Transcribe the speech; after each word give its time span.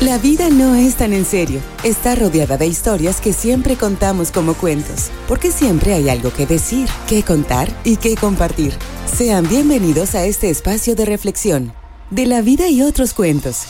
La 0.00 0.16
vida 0.16 0.48
no 0.48 0.76
es 0.76 0.94
tan 0.94 1.12
en 1.12 1.24
serio. 1.24 1.60
Está 1.82 2.14
rodeada 2.14 2.56
de 2.56 2.68
historias 2.68 3.20
que 3.20 3.32
siempre 3.32 3.76
contamos 3.76 4.30
como 4.30 4.54
cuentos, 4.54 5.10
porque 5.26 5.50
siempre 5.50 5.92
hay 5.92 6.08
algo 6.08 6.32
que 6.32 6.46
decir, 6.46 6.88
que 7.08 7.24
contar 7.24 7.76
y 7.82 7.96
que 7.96 8.14
compartir. 8.14 8.72
Sean 9.12 9.48
bienvenidos 9.48 10.14
a 10.14 10.24
este 10.24 10.50
espacio 10.50 10.94
de 10.94 11.04
reflexión, 11.04 11.72
de 12.12 12.26
la 12.26 12.42
vida 12.42 12.68
y 12.68 12.82
otros 12.82 13.12
cuentos, 13.12 13.62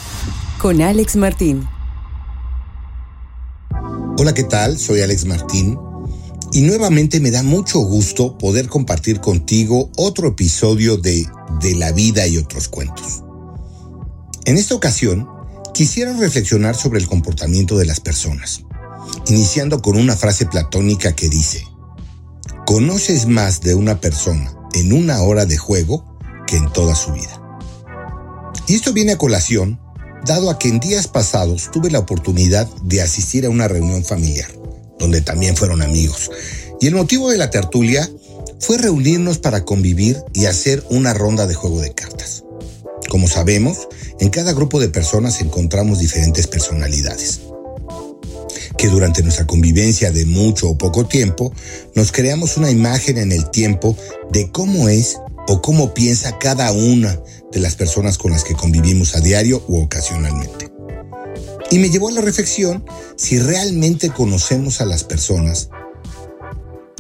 con 0.60 0.82
Alex 0.82 1.16
Martín. 1.16 1.66
Hola, 4.18 4.34
¿qué 4.34 4.44
tal? 4.44 4.78
Soy 4.78 5.00
Alex 5.00 5.24
Martín. 5.24 5.78
Y 6.52 6.60
nuevamente 6.60 7.20
me 7.20 7.30
da 7.30 7.42
mucho 7.42 7.78
gusto 7.78 8.36
poder 8.36 8.68
compartir 8.68 9.20
contigo 9.20 9.90
otro 9.96 10.28
episodio 10.28 10.98
de 10.98 11.26
De 11.62 11.74
la 11.74 11.90
vida 11.92 12.26
y 12.26 12.36
otros 12.36 12.68
cuentos. 12.68 13.24
En 14.44 14.58
esta 14.58 14.74
ocasión, 14.74 15.37
Quisiera 15.78 16.12
reflexionar 16.12 16.74
sobre 16.74 16.98
el 16.98 17.06
comportamiento 17.06 17.78
de 17.78 17.86
las 17.86 18.00
personas, 18.00 18.64
iniciando 19.28 19.80
con 19.80 19.96
una 19.96 20.16
frase 20.16 20.44
platónica 20.44 21.14
que 21.14 21.28
dice, 21.28 21.64
conoces 22.66 23.28
más 23.28 23.60
de 23.60 23.76
una 23.76 24.00
persona 24.00 24.52
en 24.74 24.92
una 24.92 25.22
hora 25.22 25.46
de 25.46 25.56
juego 25.56 26.18
que 26.48 26.56
en 26.56 26.72
toda 26.72 26.96
su 26.96 27.12
vida. 27.12 27.40
Y 28.66 28.74
esto 28.74 28.92
viene 28.92 29.12
a 29.12 29.18
colación, 29.18 29.78
dado 30.26 30.50
a 30.50 30.58
que 30.58 30.66
en 30.66 30.80
días 30.80 31.06
pasados 31.06 31.70
tuve 31.70 31.92
la 31.92 32.00
oportunidad 32.00 32.66
de 32.82 33.00
asistir 33.00 33.46
a 33.46 33.50
una 33.50 33.68
reunión 33.68 34.04
familiar, 34.04 34.50
donde 34.98 35.20
también 35.20 35.56
fueron 35.56 35.80
amigos, 35.80 36.28
y 36.80 36.88
el 36.88 36.96
motivo 36.96 37.30
de 37.30 37.38
la 37.38 37.50
tertulia 37.50 38.10
fue 38.58 38.78
reunirnos 38.78 39.38
para 39.38 39.64
convivir 39.64 40.18
y 40.34 40.46
hacer 40.46 40.82
una 40.90 41.14
ronda 41.14 41.46
de 41.46 41.54
juego 41.54 41.80
de 41.80 41.94
cartas. 41.94 42.42
Como 43.08 43.26
sabemos, 43.26 43.88
en 44.20 44.28
cada 44.28 44.52
grupo 44.52 44.80
de 44.80 44.90
personas 44.90 45.40
encontramos 45.40 45.98
diferentes 45.98 46.46
personalidades, 46.46 47.40
que 48.76 48.88
durante 48.88 49.22
nuestra 49.22 49.46
convivencia 49.46 50.12
de 50.12 50.26
mucho 50.26 50.68
o 50.68 50.78
poco 50.78 51.06
tiempo 51.06 51.52
nos 51.94 52.12
creamos 52.12 52.58
una 52.58 52.70
imagen 52.70 53.16
en 53.16 53.32
el 53.32 53.50
tiempo 53.50 53.96
de 54.30 54.50
cómo 54.50 54.90
es 54.90 55.16
o 55.48 55.62
cómo 55.62 55.94
piensa 55.94 56.38
cada 56.38 56.70
una 56.72 57.18
de 57.50 57.60
las 57.60 57.76
personas 57.76 58.18
con 58.18 58.32
las 58.32 58.44
que 58.44 58.54
convivimos 58.54 59.16
a 59.16 59.20
diario 59.20 59.64
u 59.68 59.80
ocasionalmente. 59.80 60.70
Y 61.70 61.78
me 61.78 61.88
llevó 61.88 62.08
a 62.08 62.12
la 62.12 62.20
reflexión 62.20 62.84
si 63.16 63.38
realmente 63.38 64.10
conocemos 64.10 64.82
a 64.82 64.84
las 64.84 65.04
personas 65.04 65.70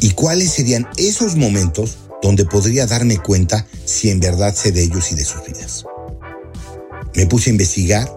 y 0.00 0.12
cuáles 0.12 0.52
serían 0.52 0.88
esos 0.96 1.36
momentos 1.36 1.98
donde 2.22 2.46
podría 2.46 2.86
darme 2.86 3.18
cuenta 3.18 3.66
si 3.84 4.10
en 4.10 4.20
verdad 4.20 4.54
sé 4.54 4.72
de 4.72 4.82
ellos 4.82 5.12
y 5.12 5.14
de 5.14 5.24
sus 5.24 5.44
vidas. 5.44 5.84
Me 7.18 7.26
puse 7.26 7.50
a 7.50 7.52
investigar 7.52 8.08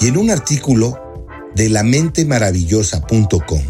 y 0.00 0.08
en 0.08 0.16
un 0.16 0.28
artículo 0.28 1.00
de 1.54 1.68
la 1.68 1.84
lamentemaravillosa.com 1.84 3.62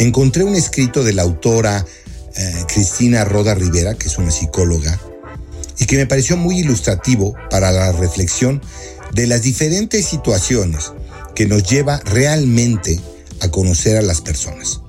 encontré 0.00 0.42
un 0.42 0.56
escrito 0.56 1.04
de 1.04 1.12
la 1.12 1.22
autora 1.22 1.86
eh, 2.34 2.64
Cristina 2.66 3.24
Roda 3.24 3.54
Rivera, 3.54 3.94
que 3.94 4.08
es 4.08 4.18
una 4.18 4.32
psicóloga, 4.32 4.98
y 5.78 5.86
que 5.86 5.96
me 5.96 6.06
pareció 6.06 6.36
muy 6.36 6.58
ilustrativo 6.58 7.36
para 7.50 7.70
la 7.70 7.92
reflexión 7.92 8.60
de 9.12 9.28
las 9.28 9.42
diferentes 9.42 10.04
situaciones 10.04 10.92
que 11.36 11.46
nos 11.46 11.62
lleva 11.62 12.00
realmente 12.00 13.00
a 13.42 13.48
conocer 13.52 13.96
a 13.96 14.02
las 14.02 14.22
personas. 14.22 14.80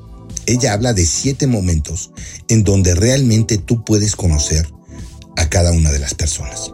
Ella 0.47 0.73
habla 0.73 0.93
de 0.93 1.05
siete 1.05 1.45
momentos 1.45 2.09
en 2.47 2.63
donde 2.63 2.95
realmente 2.95 3.59
tú 3.59 3.85
puedes 3.85 4.15
conocer 4.15 4.67
a 5.35 5.47
cada 5.47 5.71
una 5.73 5.91
de 5.91 5.99
las 5.99 6.15
personas. 6.15 6.71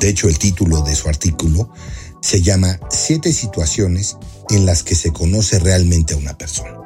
De 0.00 0.08
hecho, 0.08 0.28
el 0.28 0.38
título 0.38 0.82
de 0.82 0.94
su 0.94 1.08
artículo 1.08 1.70
se 2.20 2.42
llama 2.42 2.80
Siete 2.90 3.32
situaciones 3.32 4.16
en 4.50 4.66
las 4.66 4.82
que 4.82 4.94
se 4.94 5.12
conoce 5.12 5.58
realmente 5.58 6.14
a 6.14 6.16
una 6.16 6.36
persona. 6.36 6.78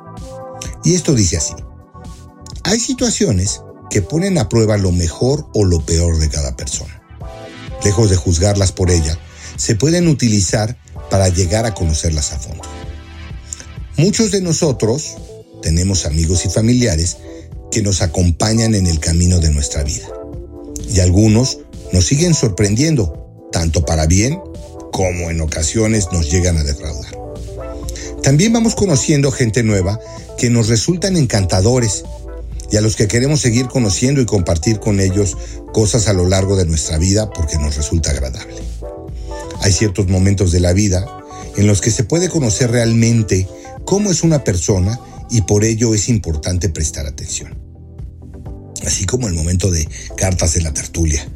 Y 0.85 0.95
esto 0.95 1.15
dice 1.15 1.37
así. 1.37 1.55
Hay 2.65 2.81
situaciones 2.81 3.63
que 3.91 4.03
ponen 4.03 4.39
a 4.39 4.49
prueba 4.49 4.77
lo 4.77 4.93
mejor 4.93 5.49
o 5.55 5.65
lo 5.65 5.85
peor 5.85 6.19
de 6.19 6.29
cada 6.29 6.57
persona. 6.57 7.03
Lejos 7.85 8.11
de 8.11 8.17
juzgarlas 8.17 8.73
por 8.73 8.91
ella, 8.91 9.19
se 9.57 9.75
pueden 9.75 10.09
utilizar 10.09 10.79
para 11.11 11.29
llegar 11.29 11.67
a 11.67 11.75
conocerlas 11.75 12.33
a 12.33 12.39
fondo. 12.39 12.65
Muchos 13.97 14.31
de 14.31 14.41
nosotros 14.41 15.17
tenemos 15.63 16.07
amigos 16.07 16.45
y 16.45 16.51
familiares 16.51 17.17
que 17.71 17.83
nos 17.83 18.03
acompañan 18.03 18.75
en 18.75 18.87
el 18.87 19.01
camino 19.01 19.41
de 19.41 19.51
nuestra 19.51 19.83
vida. 19.83 20.09
Y 20.89 21.01
algunos 21.01 21.59
nos 21.93 22.07
siguen 22.07 22.35
sorprendiendo, 22.35 23.49
tanto 23.53 23.85
para 23.85 24.07
bien 24.07 24.41
como 24.93 25.31
en 25.31 25.41
ocasiones 25.41 26.09
nos 26.13 26.31
llegan 26.31 26.59
a 26.59 26.65
defraudar. 26.65 27.17
También 28.23 28.53
vamos 28.53 28.75
conociendo 28.75 29.31
gente 29.31 29.63
nueva 29.63 29.99
que 30.37 30.51
nos 30.51 30.69
resultan 30.69 31.17
encantadores 31.17 32.05
y 32.71 32.77
a 32.77 32.81
los 32.81 32.97
que 32.97 33.09
queremos 33.09 33.41
seguir 33.41 33.69
conociendo 33.69 34.21
y 34.21 34.27
compartir 34.27 34.81
con 34.81 35.01
ellos 35.01 35.37
cosas 35.73 36.09
a 36.09 36.13
lo 36.13 36.27
largo 36.27 36.57
de 36.57 36.67
nuestra 36.67 36.99
vida 36.99 37.31
porque 37.31 37.59
nos 37.59 37.77
resulta 37.77 38.11
agradable. 38.11 38.57
Hay 39.61 39.73
ciertos 39.73 40.09
momentos 40.09 40.53
de 40.53 40.61
la 40.61 40.73
vida 40.73 41.07
en 41.57 41.67
los 41.67 41.81
que 41.81 41.91
se 41.91 42.05
puede 42.05 42.29
conocer 42.29 42.71
realmente 42.71 43.49
cómo 43.85 44.11
es 44.11 44.23
una 44.23 44.45
persona 44.45 45.01
y 45.31 45.43
por 45.43 45.65
ello 45.65 45.95
es 45.95 46.09
importante 46.09 46.69
prestar 46.69 47.07
atención. 47.07 47.59
Así 48.87 49.07
como 49.07 49.29
el 49.29 49.35
momento 49.35 49.71
de 49.71 49.89
cartas 50.17 50.55
de 50.55 50.63
la 50.63 50.73
tertulia. 50.73 51.29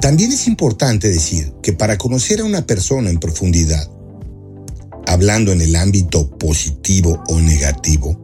También 0.00 0.32
es 0.32 0.46
importante 0.46 1.08
decir 1.10 1.52
que 1.62 1.74
para 1.74 1.98
conocer 1.98 2.40
a 2.40 2.44
una 2.44 2.66
persona 2.66 3.10
en 3.10 3.18
profundidad, 3.18 3.86
hablando 5.06 5.52
en 5.52 5.60
el 5.60 5.76
ámbito 5.76 6.30
positivo 6.38 7.22
o 7.28 7.38
negativo, 7.38 8.18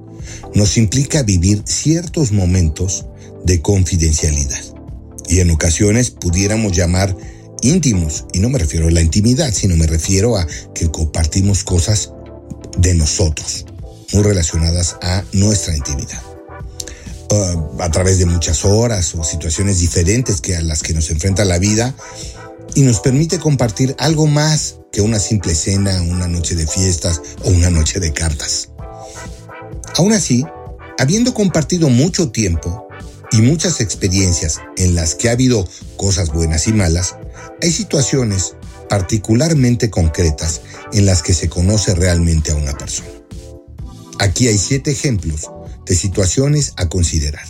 nos 0.54 0.78
implica 0.78 1.22
vivir 1.22 1.62
ciertos 1.66 2.32
momentos 2.32 3.04
de 3.44 3.60
confidencialidad. 3.60 4.60
Y 5.28 5.41
en 5.41 5.50
ocasiones 5.50 6.10
pudiéramos 6.10 6.72
llamar 6.72 7.15
íntimos, 7.60 8.25
y 8.32 8.38
no 8.38 8.48
me 8.48 8.59
refiero 8.59 8.88
a 8.88 8.91
la 8.91 9.03
intimidad, 9.03 9.53
sino 9.53 9.76
me 9.76 9.86
refiero 9.86 10.38
a 10.38 10.47
que 10.75 10.91
compartimos 10.91 11.62
cosas 11.62 12.10
de 12.78 12.94
nosotros, 12.94 13.66
muy 14.12 14.22
relacionadas 14.22 14.97
a 15.03 15.25
nuestra 15.32 15.76
intimidad. 15.76 16.35
Uh, 17.28 17.82
a 17.82 17.91
través 17.91 18.19
de 18.20 18.26
muchas 18.26 18.64
horas 18.64 19.12
o 19.16 19.25
situaciones 19.25 19.81
diferentes 19.81 20.41
que 20.41 20.54
a 20.54 20.62
las 20.62 20.84
que 20.84 20.94
nos 20.94 21.10
enfrenta 21.10 21.44
la 21.44 21.59
vida 21.59 21.92
y 22.76 22.82
nos 22.82 23.00
permite 23.00 23.41
compartir 23.41 23.97
algo 23.98 24.28
más 24.28 24.76
que 24.92 25.00
una 25.00 25.19
simple 25.19 25.56
cena, 25.56 26.00
una 26.03 26.28
noche 26.28 26.54
de 26.54 26.69
fiestas 26.69 27.20
o 27.42 27.48
una 27.48 27.69
noche 27.69 27.98
de 27.98 28.12
cartas. 28.12 28.69
Aún 29.97 30.12
así, 30.12 30.44
habiendo 30.98 31.34
compartido 31.34 31.88
mucho 31.88 32.31
tiempo 32.31 32.86
y 33.32 33.41
muchas 33.41 33.81
experiencias 33.81 34.60
en 34.76 34.94
las 34.94 35.16
que 35.16 35.28
ha 35.28 35.32
habido 35.32 35.66
cosas 35.97 36.32
buenas 36.32 36.69
y 36.69 36.72
malas, 36.75 37.16
hay 37.60 37.72
situaciones 37.72 38.54
particularmente 38.88 39.91
concretas 39.91 40.60
en 40.92 41.06
las 41.06 41.22
que 41.22 41.34
se 41.34 41.48
conoce 41.48 41.92
realmente 41.97 42.53
a 42.53 42.54
una 42.54 42.78
persona. 42.78 43.09
Aquí 44.20 44.47
hay 44.47 44.59
siete 44.59 44.92
ejemplos 44.92 45.50
de 45.86 45.94
situaciones 45.94 46.72
a 46.76 46.88
considerar. 46.88 47.47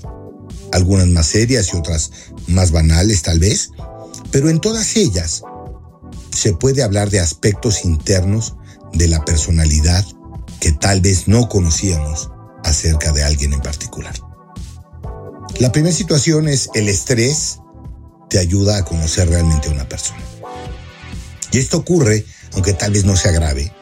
Algunas 0.72 1.06
más 1.08 1.26
serias 1.26 1.72
y 1.72 1.76
otras 1.76 2.10
más 2.46 2.70
banales 2.70 3.22
tal 3.22 3.38
vez, 3.38 3.70
pero 4.30 4.50
en 4.50 4.60
todas 4.60 4.96
ellas 4.96 5.42
se 6.30 6.52
puede 6.52 6.82
hablar 6.82 7.10
de 7.10 7.20
aspectos 7.20 7.84
internos 7.84 8.56
de 8.92 9.08
la 9.08 9.24
personalidad 9.24 10.04
que 10.60 10.72
tal 10.72 11.00
vez 11.00 11.28
no 11.28 11.48
conocíamos 11.48 12.30
acerca 12.64 13.12
de 13.12 13.24
alguien 13.24 13.52
en 13.52 13.60
particular. 13.60 14.14
La 15.58 15.72
primera 15.72 15.94
situación 15.94 16.48
es 16.48 16.68
el 16.74 16.88
estrés 16.88 17.60
te 18.28 18.38
ayuda 18.38 18.78
a 18.78 18.84
conocer 18.84 19.28
realmente 19.28 19.68
a 19.68 19.72
una 19.72 19.88
persona. 19.88 20.20
Y 21.52 21.58
esto 21.58 21.78
ocurre, 21.78 22.26
aunque 22.52 22.72
tal 22.72 22.92
vez 22.92 23.04
no 23.04 23.16
sea 23.16 23.32
grave, 23.32 23.72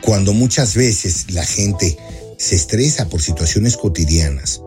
cuando 0.00 0.32
muchas 0.32 0.74
veces 0.74 1.30
la 1.30 1.44
gente 1.44 1.98
se 2.40 2.54
estresa 2.54 3.06
por 3.06 3.20
situaciones 3.20 3.76
cotidianas, 3.76 4.62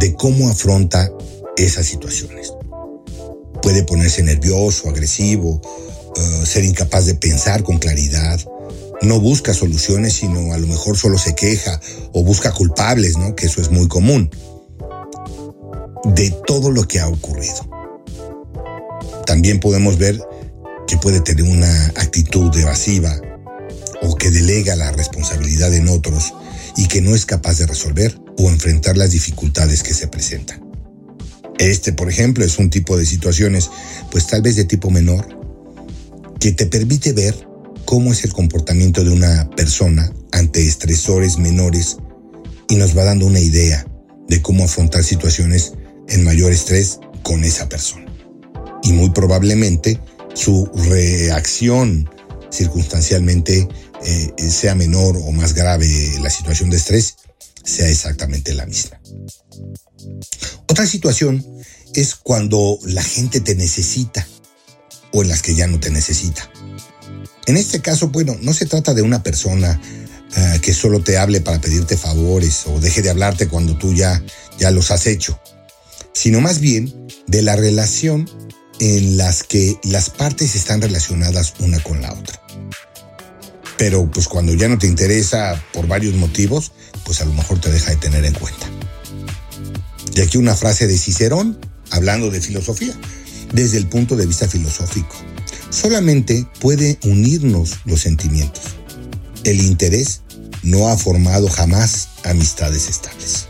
de 0.00 0.14
cómo 0.14 0.48
afronta 0.48 1.12
esas 1.56 1.86
situaciones. 1.86 2.52
Puede 3.62 3.84
ponerse 3.84 4.24
nervioso, 4.24 4.88
agresivo, 4.88 5.60
eh, 6.16 6.44
ser 6.44 6.64
incapaz 6.64 7.06
de 7.06 7.14
pensar 7.14 7.62
con 7.62 7.78
claridad, 7.78 8.40
no 9.00 9.20
busca 9.20 9.54
soluciones, 9.54 10.14
sino 10.14 10.52
a 10.52 10.58
lo 10.58 10.66
mejor 10.66 10.98
solo 10.98 11.18
se 11.18 11.36
queja 11.36 11.80
o 12.12 12.24
busca 12.24 12.52
culpables, 12.52 13.16
¿no? 13.16 13.36
Que 13.36 13.46
eso 13.46 13.60
es 13.60 13.70
muy 13.70 13.86
común. 13.86 14.28
De 16.04 16.30
todo 16.48 16.72
lo 16.72 16.88
que 16.88 16.98
ha 16.98 17.06
ocurrido. 17.06 17.68
También 19.24 19.60
podemos 19.60 19.98
ver 19.98 20.20
que 20.88 20.96
puede 20.96 21.20
tener 21.20 21.44
una 21.44 21.86
actitud 21.94 22.54
evasiva 22.56 23.16
o 24.02 24.16
que 24.16 24.32
delega 24.32 24.74
la 24.74 24.90
responsabilidad 24.90 25.72
en 25.74 25.88
otros 25.88 26.34
y 26.76 26.88
que 26.88 27.00
no 27.00 27.14
es 27.14 27.26
capaz 27.26 27.58
de 27.58 27.66
resolver 27.66 28.18
o 28.38 28.48
enfrentar 28.48 28.96
las 28.96 29.10
dificultades 29.10 29.82
que 29.82 29.94
se 29.94 30.08
presentan. 30.08 30.62
Este, 31.58 31.92
por 31.92 32.08
ejemplo, 32.08 32.44
es 32.44 32.58
un 32.58 32.70
tipo 32.70 32.96
de 32.96 33.06
situaciones, 33.06 33.70
pues 34.10 34.26
tal 34.26 34.42
vez 34.42 34.56
de 34.56 34.64
tipo 34.64 34.90
menor, 34.90 35.26
que 36.40 36.52
te 36.52 36.66
permite 36.66 37.12
ver 37.12 37.46
cómo 37.84 38.12
es 38.12 38.24
el 38.24 38.32
comportamiento 38.32 39.04
de 39.04 39.10
una 39.10 39.48
persona 39.50 40.12
ante 40.32 40.66
estresores 40.66 41.38
menores 41.38 41.98
y 42.68 42.76
nos 42.76 42.96
va 42.96 43.04
dando 43.04 43.26
una 43.26 43.40
idea 43.40 43.86
de 44.28 44.42
cómo 44.42 44.64
afrontar 44.64 45.04
situaciones 45.04 45.74
en 46.08 46.24
mayor 46.24 46.52
estrés 46.52 46.98
con 47.22 47.44
esa 47.44 47.68
persona. 47.68 48.06
Y 48.82 48.92
muy 48.92 49.10
probablemente 49.10 50.00
su 50.34 50.68
reacción 50.88 52.08
circunstancialmente 52.50 53.68
eh, 54.04 54.50
sea 54.50 54.74
menor 54.74 55.16
o 55.16 55.32
más 55.32 55.54
grave 55.54 55.88
la 56.20 56.30
situación 56.30 56.70
de 56.70 56.76
estrés, 56.76 57.16
sea 57.64 57.88
exactamente 57.88 58.54
la 58.54 58.66
misma. 58.66 59.00
Otra 60.68 60.86
situación 60.86 61.44
es 61.94 62.14
cuando 62.14 62.78
la 62.84 63.02
gente 63.02 63.40
te 63.40 63.54
necesita 63.54 64.26
o 65.12 65.22
en 65.22 65.28
las 65.28 65.42
que 65.42 65.54
ya 65.54 65.66
no 65.66 65.78
te 65.78 65.90
necesita. 65.90 66.50
En 67.46 67.56
este 67.56 67.80
caso, 67.80 68.08
bueno, 68.08 68.36
no 68.40 68.54
se 68.54 68.66
trata 68.66 68.94
de 68.94 69.02
una 69.02 69.22
persona 69.22 69.80
eh, 70.36 70.58
que 70.62 70.72
solo 70.72 71.02
te 71.02 71.18
hable 71.18 71.40
para 71.40 71.60
pedirte 71.60 71.96
favores 71.96 72.62
o 72.66 72.80
deje 72.80 73.02
de 73.02 73.10
hablarte 73.10 73.48
cuando 73.48 73.76
tú 73.76 73.92
ya, 73.92 74.22
ya 74.58 74.70
los 74.70 74.90
has 74.90 75.06
hecho, 75.06 75.38
sino 76.14 76.40
más 76.40 76.60
bien 76.60 77.06
de 77.26 77.42
la 77.42 77.56
relación 77.56 78.30
en 78.80 79.16
las 79.16 79.42
que 79.42 79.78
las 79.84 80.10
partes 80.10 80.54
están 80.54 80.80
relacionadas 80.80 81.54
una 81.60 81.82
con 81.82 82.00
la 82.00 82.12
otra. 82.12 82.42
Pero 83.78 84.10
pues 84.10 84.28
cuando 84.28 84.54
ya 84.54 84.68
no 84.68 84.78
te 84.78 84.86
interesa 84.86 85.62
por 85.72 85.86
varios 85.86 86.14
motivos, 86.14 86.72
pues 87.04 87.20
a 87.20 87.24
lo 87.24 87.32
mejor 87.32 87.60
te 87.60 87.70
deja 87.70 87.90
de 87.90 87.96
tener 87.96 88.24
en 88.24 88.34
cuenta. 88.34 88.66
Y 90.14 90.20
aquí 90.20 90.38
una 90.38 90.54
frase 90.54 90.86
de 90.86 90.98
Cicerón, 90.98 91.58
hablando 91.90 92.30
de 92.30 92.40
filosofía, 92.40 92.94
desde 93.52 93.78
el 93.78 93.86
punto 93.88 94.16
de 94.16 94.26
vista 94.26 94.48
filosófico. 94.48 95.16
Solamente 95.70 96.46
puede 96.60 96.98
unirnos 97.04 97.78
los 97.84 98.00
sentimientos. 98.00 98.62
El 99.44 99.60
interés 99.60 100.20
no 100.62 100.88
ha 100.88 100.96
formado 100.96 101.48
jamás 101.48 102.08
amistades 102.24 102.88
estables. 102.88 103.46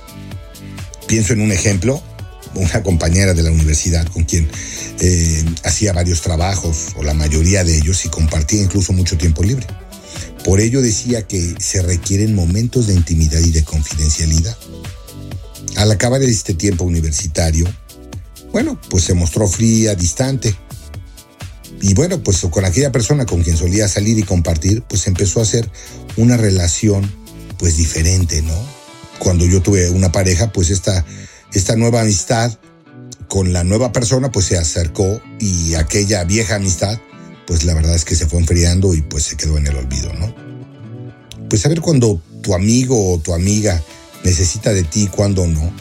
Pienso 1.07 1.33
en 1.33 1.43
un 1.43 1.53
ejemplo, 1.53 2.03
una 2.55 2.83
compañera 2.83 3.35
de 3.35 3.43
la 3.43 3.51
universidad 3.51 4.07
con 4.07 4.25
quien 4.25 4.49
eh, 5.01 5.45
hacía 5.65 5.93
varios 5.93 6.23
trabajos, 6.23 6.89
o 6.97 7.03
la 7.03 7.13
mayoría 7.13 7.65
de 7.65 7.77
ellos, 7.77 8.05
y 8.05 8.09
compartía 8.09 8.63
incluso 8.63 8.93
mucho 8.93 9.19
tiempo 9.19 9.43
libre. 9.43 9.67
Por 10.45 10.61
ello 10.61 10.83
decía 10.83 11.27
que 11.27 11.55
se 11.59 11.83
requieren 11.83 12.35
momentos 12.35 12.87
de 12.89 12.95
intimidad 12.95 13.41
y 13.41 13.53
de 13.53 13.65
confidencialidad. 13.65 14.57
Al 15.77 15.91
acabar 15.91 16.23
este 16.23 16.55
tiempo 16.55 16.85
universitario, 16.85 17.67
bueno, 18.53 18.79
pues 18.91 19.05
se 19.05 19.15
mostró 19.15 19.49
fría, 19.49 19.95
distante. 19.95 20.55
Y 21.81 21.95
bueno, 21.95 22.23
pues 22.23 22.39
con 22.51 22.65
aquella 22.65 22.93
persona 22.93 23.25
con 23.25 23.43
quien 23.43 23.57
solía 23.57 23.89
salir 23.89 24.19
y 24.19 24.23
compartir, 24.23 24.83
pues 24.83 25.07
empezó 25.07 25.41
a 25.41 25.45
hacer 25.45 25.71
una 26.17 26.37
relación 26.37 27.11
pues 27.59 27.77
diferente, 27.77 28.43
¿no? 28.43 28.55
Cuando 29.19 29.47
yo 29.47 29.63
tuve 29.63 29.91
una 29.91 30.13
pareja, 30.13 30.53
pues 30.53 30.71
esta, 30.71 31.05
esta 31.53 31.77
nueva 31.77 32.03
amistad 32.03 32.59
con 33.29 33.53
la 33.53 33.65
nueva 33.65 33.93
persona 33.93 34.31
pues 34.31 34.47
se 34.47 34.59
acercó 34.59 35.23
y 35.41 35.75
aquella 35.75 36.25
vieja 36.25 36.57
amistad 36.57 36.99
pues 37.47 37.65
la 37.65 37.75
verdad 37.75 37.95
es 37.95 38.05
que 38.05 38.15
se 38.15 38.27
fue 38.27 38.41
enfriando 38.41 38.95
y 38.95 39.03
pues 39.03 39.25
se 39.25 39.37
quedó 39.37 39.59
en 39.59 39.67
el 39.67 39.77
olvido, 39.77 40.13
¿no? 40.15 40.35
Pues 41.49 41.63
saber 41.63 41.81
cuando 41.81 42.21
tu 42.43 42.55
amigo 42.55 43.13
o 43.13 43.19
tu 43.19 43.35
amiga 43.35 43.83
necesita 44.25 44.73
de 44.73 44.85
ti 44.85 45.05
y 45.05 45.07
cuando 45.09 45.47
no, 45.47 45.73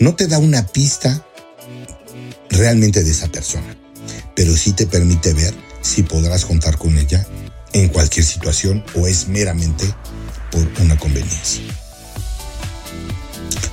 no 0.00 0.14
te 0.14 0.26
da 0.26 0.38
una 0.38 0.66
pista 0.66 1.24
realmente 2.50 3.02
de 3.02 3.10
esa 3.10 3.28
persona, 3.28 3.76
pero 4.34 4.56
sí 4.56 4.72
te 4.72 4.86
permite 4.86 5.32
ver 5.32 5.54
si 5.82 6.02
podrás 6.02 6.44
contar 6.44 6.78
con 6.78 6.96
ella 6.98 7.26
en 7.72 7.88
cualquier 7.88 8.24
situación 8.24 8.84
o 8.94 9.06
es 9.06 9.28
meramente 9.28 9.84
por 10.50 10.66
una 10.80 10.96
conveniencia. 10.96 11.62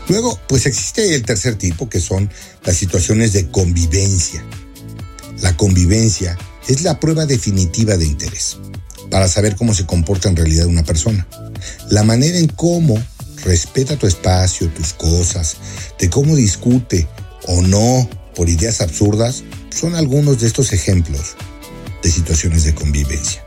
Luego, 0.08 0.38
pues 0.48 0.66
existe 0.66 1.16
el 1.16 1.24
tercer 1.24 1.56
tipo, 1.56 1.88
que 1.88 2.02
son 2.02 2.30
las 2.66 2.76
situaciones 2.76 3.32
de 3.34 3.50
convivencia. 3.50 4.44
La 5.40 5.56
convivencia 5.56 6.38
es 6.68 6.82
la 6.84 7.00
prueba 7.00 7.26
definitiva 7.26 7.98
de 7.98 8.06
interés 8.06 8.58
para 9.10 9.28
saber 9.28 9.56
cómo 9.56 9.74
se 9.74 9.86
comporta 9.86 10.30
en 10.30 10.36
realidad 10.36 10.68
una 10.68 10.84
persona. 10.84 11.28
La 11.90 12.04
manera 12.04 12.38
en 12.38 12.48
cómo 12.48 12.98
respeta 13.44 13.98
tu 13.98 14.08
espacio, 14.08 14.70
tus 14.70 14.94
cosas, 14.94 15.58
de 16.00 16.10
cómo 16.10 16.36
discute 16.36 17.08
o 17.48 17.62
no 17.62 18.10
por 18.36 18.50
ideas 18.50 18.82
absurdas, 18.82 19.44
son 19.70 19.96
algunos 19.96 20.40
de 20.40 20.48
estos 20.48 20.74
ejemplos 20.74 21.36
de 22.02 22.12
situaciones 22.12 22.64
de 22.64 22.74
convivencia. 22.74 23.44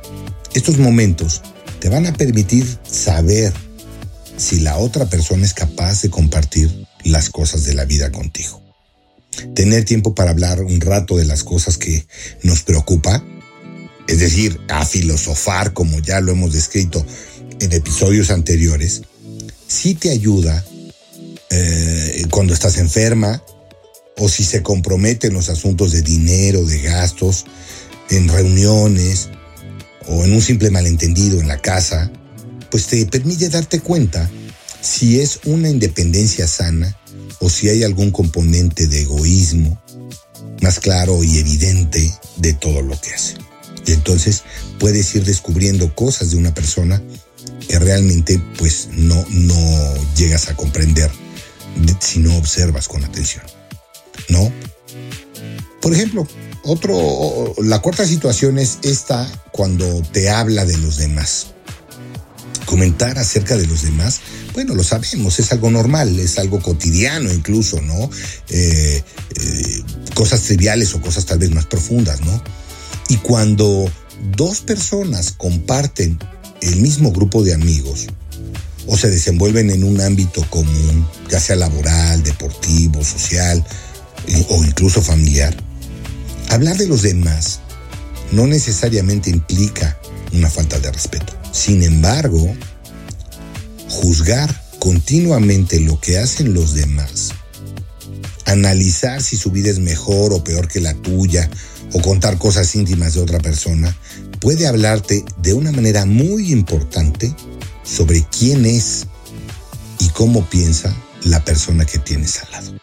Estos 0.55 0.79
momentos 0.79 1.43
te 1.81 1.89
van 1.89 2.07
a 2.07 2.13
permitir 2.13 2.67
saber 2.85 3.53
si 4.37 4.61
la 4.61 4.79
otra 4.79 5.07
persona 5.07 5.45
es 5.45 5.55
capaz 5.55 6.03
de 6.03 6.11
compartir 6.11 6.87
las 7.05 7.31
cosas 7.31 7.65
de 7.65 7.75
la 7.75 7.85
vida 7.85 8.11
contigo. 8.11 8.64
Tener 9.55 9.85
tiempo 9.85 10.15
para 10.15 10.31
hablar 10.31 10.63
un 10.63 10.81
rato 10.81 11.17
de 11.17 11.25
las 11.25 11.45
cosas 11.45 11.79
que 11.79 12.07
nos 12.43 12.63
preocupa, 12.63 13.25
es 14.07 14.19
decir, 14.19 14.61
a 14.69 14.85
filosofar 14.85 15.73
como 15.73 15.99
ya 16.01 16.21
lo 16.21 16.33
hemos 16.33 16.53
descrito 16.53 17.05
en 17.61 17.73
episodios 17.73 18.31
anteriores, 18.31 19.03
sí 19.67 19.95
te 19.95 20.11
ayuda 20.11 20.65
eh, 21.51 22.27
cuando 22.31 22.53
estás 22.53 22.79
enferma 22.79 23.43
o 24.19 24.29
si 24.29 24.45
se 24.45 24.63
compromete 24.63 25.29
en 25.29 25.35
los 25.35 25.49
asuntos 25.49 25.93
de 25.93 26.03
dinero, 26.03 26.65
de 26.65 26.81
gastos, 26.81 27.47
en 28.11 28.29
reuniones 28.29 29.29
o 30.07 30.25
en 30.25 30.33
un 30.33 30.41
simple 30.41 30.71
malentendido 30.71 31.41
en 31.41 31.49
la 31.49 31.61
casa, 31.61 32.11
pues 32.71 32.87
te 32.87 33.05
permite 33.07 33.49
darte 33.49 33.81
cuenta 33.81 34.31
si 34.81 35.21
es 35.21 35.41
una 35.45 35.69
independencia 35.69 36.47
sana 36.47 36.97
o 37.41 37.51
si 37.51 37.69
hay 37.69 37.83
algún 37.83 38.11
componente 38.11 38.87
de 38.87 39.03
egoísmo 39.03 39.81
más 40.61 40.81
claro 40.81 41.23
y 41.23 41.39
evidente 41.39 42.13
de 42.37 42.53
todo 42.55 42.83
lo 42.83 42.99
que 43.01 43.13
hace. 43.15 43.37
Y 43.87 43.93
entonces 43.93 44.43
puedes 44.79 45.15
ir 45.15 45.25
descubriendo 45.25 45.95
cosas 45.95 46.31
de 46.31 46.37
una 46.37 46.55
persona 46.55 47.03
que 47.69 47.79
realmente 47.79 48.41
pues 48.59 48.89
no, 48.93 49.25
no 49.31 49.95
llegas 50.17 50.49
a 50.49 50.57
comprender 50.57 51.11
si 52.01 52.19
no 52.19 52.37
observas 52.37 52.89
con 52.89 53.05
atención. 53.05 53.45
¿No? 54.29 54.51
Por 55.81 55.93
ejemplo, 55.93 56.27
otro, 56.63 57.55
la 57.63 57.81
cuarta 57.81 58.07
situación 58.07 58.59
es 58.59 58.79
esta 58.83 59.29
cuando 59.53 60.03
te 60.13 60.31
habla 60.31 60.65
de 60.65 60.79
los 60.79 60.97
demás. 60.97 61.49
Comentar 62.67 63.19
acerca 63.19 63.57
de 63.57 63.67
los 63.67 63.83
demás, 63.83 64.21
bueno, 64.55 64.75
lo 64.75 64.83
sabemos, 64.83 65.39
es 65.39 65.53
algo 65.53 65.71
normal, 65.71 66.19
es 66.19 66.39
algo 66.39 66.61
cotidiano 66.61 67.33
incluso, 67.33 67.81
¿no? 67.81 68.11
Eh, 68.49 69.03
eh, 69.37 69.83
cosas 70.15 70.43
triviales 70.43 70.95
o 70.95 71.01
cosas 71.01 71.27
tal 71.27 71.39
vez 71.39 71.51
más 71.51 71.67
profundas, 71.67 72.21
¿no? 72.23 72.43
Y 73.09 73.17
cuando 73.19 73.91
dos 74.37 74.61
personas 74.61 75.33
comparten 75.37 76.19
el 76.63 76.77
mismo 76.77 77.13
grupo 77.13 77.43
de 77.43 77.55
amigos 77.55 78.07
o 78.87 78.97
se 78.97 79.11
desenvuelven 79.11 79.71
en 79.71 79.85
un 79.85 80.01
ámbito 80.01 80.45
común, 80.49 81.07
ya 81.31 81.41
sea 81.41 81.57
laboral, 81.57 82.23
deportivo, 82.23 83.05
social 83.05 83.65
eh, 84.27 84.47
o 84.49 84.65
incluso 84.65 85.03
familiar, 85.03 85.55
Hablar 86.55 86.77
de 86.77 86.87
los 86.87 87.03
demás 87.03 87.61
no 88.31 88.47
necesariamente 88.47 89.31
implica 89.31 89.99
una 90.35 90.51
falta 90.51 90.79
de 90.79 90.91
respeto. 90.91 91.33
Sin 91.53 91.83
embargo, 91.83 92.55
juzgar 93.89 94.63
continuamente 94.79 95.81
lo 95.81 96.01
que 96.01 96.19
hacen 96.19 96.55
los 96.55 96.75
demás, 96.75 97.31
analizar 98.45 99.23
si 99.23 99.37
su 99.37 99.51
vida 99.51 99.71
es 99.71 99.79
mejor 99.79 100.33
o 100.33 100.45
peor 100.45 100.69
que 100.69 100.81
la 100.81 100.95
tuya, 100.95 101.49
o 101.93 102.03
contar 102.03 102.39
cosas 102.39 102.75
íntimas 102.75 103.15
de 103.15 103.21
otra 103.21 103.39
persona, 103.39 103.97
puede 104.41 104.67
hablarte 104.67 105.25
de 105.39 105.55
una 105.55 105.71
manera 105.71 106.05
muy 106.05 106.53
importante 106.53 107.35
sobre 107.85 108.27
quién 108.37 108.67
es 108.67 109.07
y 110.01 110.09
cómo 110.09 110.45
piensa 110.51 110.95
la 111.23 111.45
persona 111.45 111.85
que 111.85 111.99
tienes 111.99 112.43
al 112.43 112.51
lado. 112.51 112.79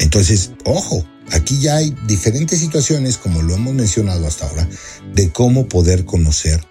Entonces, 0.00 0.50
ojo, 0.64 1.06
Aquí 1.32 1.58
ya 1.58 1.76
hay 1.76 1.94
diferentes 2.06 2.60
situaciones, 2.60 3.16
como 3.18 3.42
lo 3.42 3.54
hemos 3.54 3.74
mencionado 3.74 4.26
hasta 4.26 4.48
ahora, 4.48 4.68
de 5.14 5.30
cómo 5.32 5.68
poder 5.68 6.04
conocer 6.04 6.64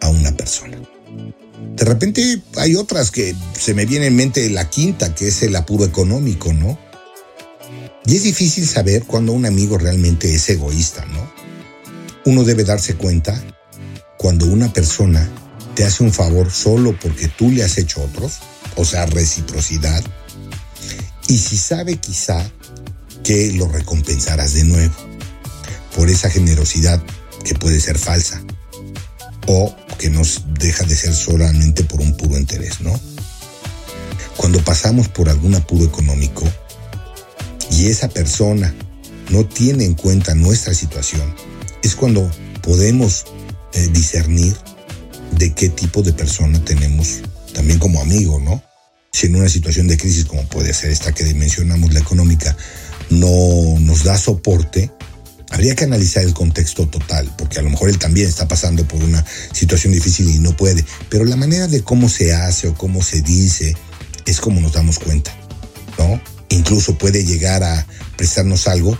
a 0.00 0.08
una 0.08 0.32
persona. 0.32 0.78
De 1.74 1.84
repente 1.84 2.42
hay 2.56 2.76
otras 2.76 3.10
que 3.10 3.34
se 3.58 3.74
me 3.74 3.84
viene 3.84 4.06
en 4.06 4.16
mente 4.16 4.48
la 4.50 4.70
quinta, 4.70 5.14
que 5.14 5.28
es 5.28 5.42
el 5.42 5.56
apuro 5.56 5.84
económico, 5.84 6.52
¿no? 6.52 6.78
Y 8.06 8.16
es 8.16 8.22
difícil 8.22 8.66
saber 8.66 9.04
cuando 9.04 9.32
un 9.32 9.46
amigo 9.46 9.76
realmente 9.76 10.32
es 10.34 10.48
egoísta, 10.48 11.04
¿no? 11.06 11.30
Uno 12.24 12.44
debe 12.44 12.64
darse 12.64 12.94
cuenta 12.94 13.42
cuando 14.18 14.46
una 14.46 14.72
persona 14.72 15.28
te 15.74 15.84
hace 15.84 16.04
un 16.04 16.12
favor 16.12 16.50
solo 16.50 16.98
porque 16.98 17.28
tú 17.28 17.50
le 17.50 17.64
has 17.64 17.76
hecho 17.78 18.02
otros, 18.02 18.38
o 18.76 18.84
sea, 18.84 19.06
reciprocidad, 19.06 20.02
y 21.28 21.38
si 21.38 21.56
sabe 21.56 21.96
quizá 21.96 22.48
que 23.26 23.50
lo 23.54 23.66
recompensarás 23.66 24.54
de 24.54 24.62
nuevo 24.62 24.94
por 25.96 26.08
esa 26.08 26.30
generosidad 26.30 27.02
que 27.42 27.56
puede 27.56 27.80
ser 27.80 27.98
falsa 27.98 28.40
o 29.48 29.74
que 29.98 30.10
nos 30.10 30.44
deja 30.60 30.84
de 30.84 30.94
ser 30.94 31.12
solamente 31.12 31.82
por 31.82 32.00
un 32.00 32.16
puro 32.16 32.38
interés, 32.38 32.80
¿no? 32.82 32.98
Cuando 34.36 34.62
pasamos 34.62 35.08
por 35.08 35.28
algún 35.28 35.56
apuro 35.56 35.84
económico 35.84 36.44
y 37.72 37.86
esa 37.86 38.08
persona 38.08 38.72
no 39.30 39.44
tiene 39.44 39.84
en 39.84 39.94
cuenta 39.94 40.36
nuestra 40.36 40.72
situación, 40.72 41.34
es 41.82 41.96
cuando 41.96 42.30
podemos 42.62 43.24
eh, 43.72 43.88
discernir 43.88 44.56
de 45.32 45.52
qué 45.52 45.68
tipo 45.68 46.02
de 46.02 46.12
persona 46.12 46.64
tenemos 46.64 47.22
también 47.52 47.80
como 47.80 48.00
amigo, 48.00 48.38
¿no? 48.38 48.62
Si 49.12 49.26
en 49.26 49.34
una 49.34 49.48
situación 49.48 49.88
de 49.88 49.96
crisis 49.96 50.26
como 50.26 50.46
puede 50.48 50.72
ser 50.72 50.92
esta 50.92 51.10
que 51.10 51.24
mencionamos, 51.34 51.92
la 51.92 51.98
económica, 52.00 52.56
no 53.10 53.78
nos 53.80 54.04
da 54.04 54.18
soporte, 54.18 54.90
habría 55.50 55.74
que 55.74 55.84
analizar 55.84 56.24
el 56.24 56.34
contexto 56.34 56.86
total, 56.88 57.32
porque 57.38 57.58
a 57.58 57.62
lo 57.62 57.70
mejor 57.70 57.88
él 57.88 57.98
también 57.98 58.28
está 58.28 58.48
pasando 58.48 58.86
por 58.86 59.02
una 59.02 59.24
situación 59.52 59.92
difícil 59.92 60.28
y 60.28 60.38
no 60.38 60.56
puede, 60.56 60.84
pero 61.08 61.24
la 61.24 61.36
manera 61.36 61.68
de 61.68 61.82
cómo 61.82 62.08
se 62.08 62.34
hace 62.34 62.68
o 62.68 62.74
cómo 62.74 63.02
se 63.02 63.22
dice 63.22 63.76
es 64.24 64.40
como 64.40 64.60
nos 64.60 64.72
damos 64.72 64.98
cuenta, 64.98 65.32
¿no? 65.98 66.20
Incluso 66.48 66.98
puede 66.98 67.24
llegar 67.24 67.62
a 67.62 67.86
prestarnos 68.16 68.66
algo, 68.66 68.98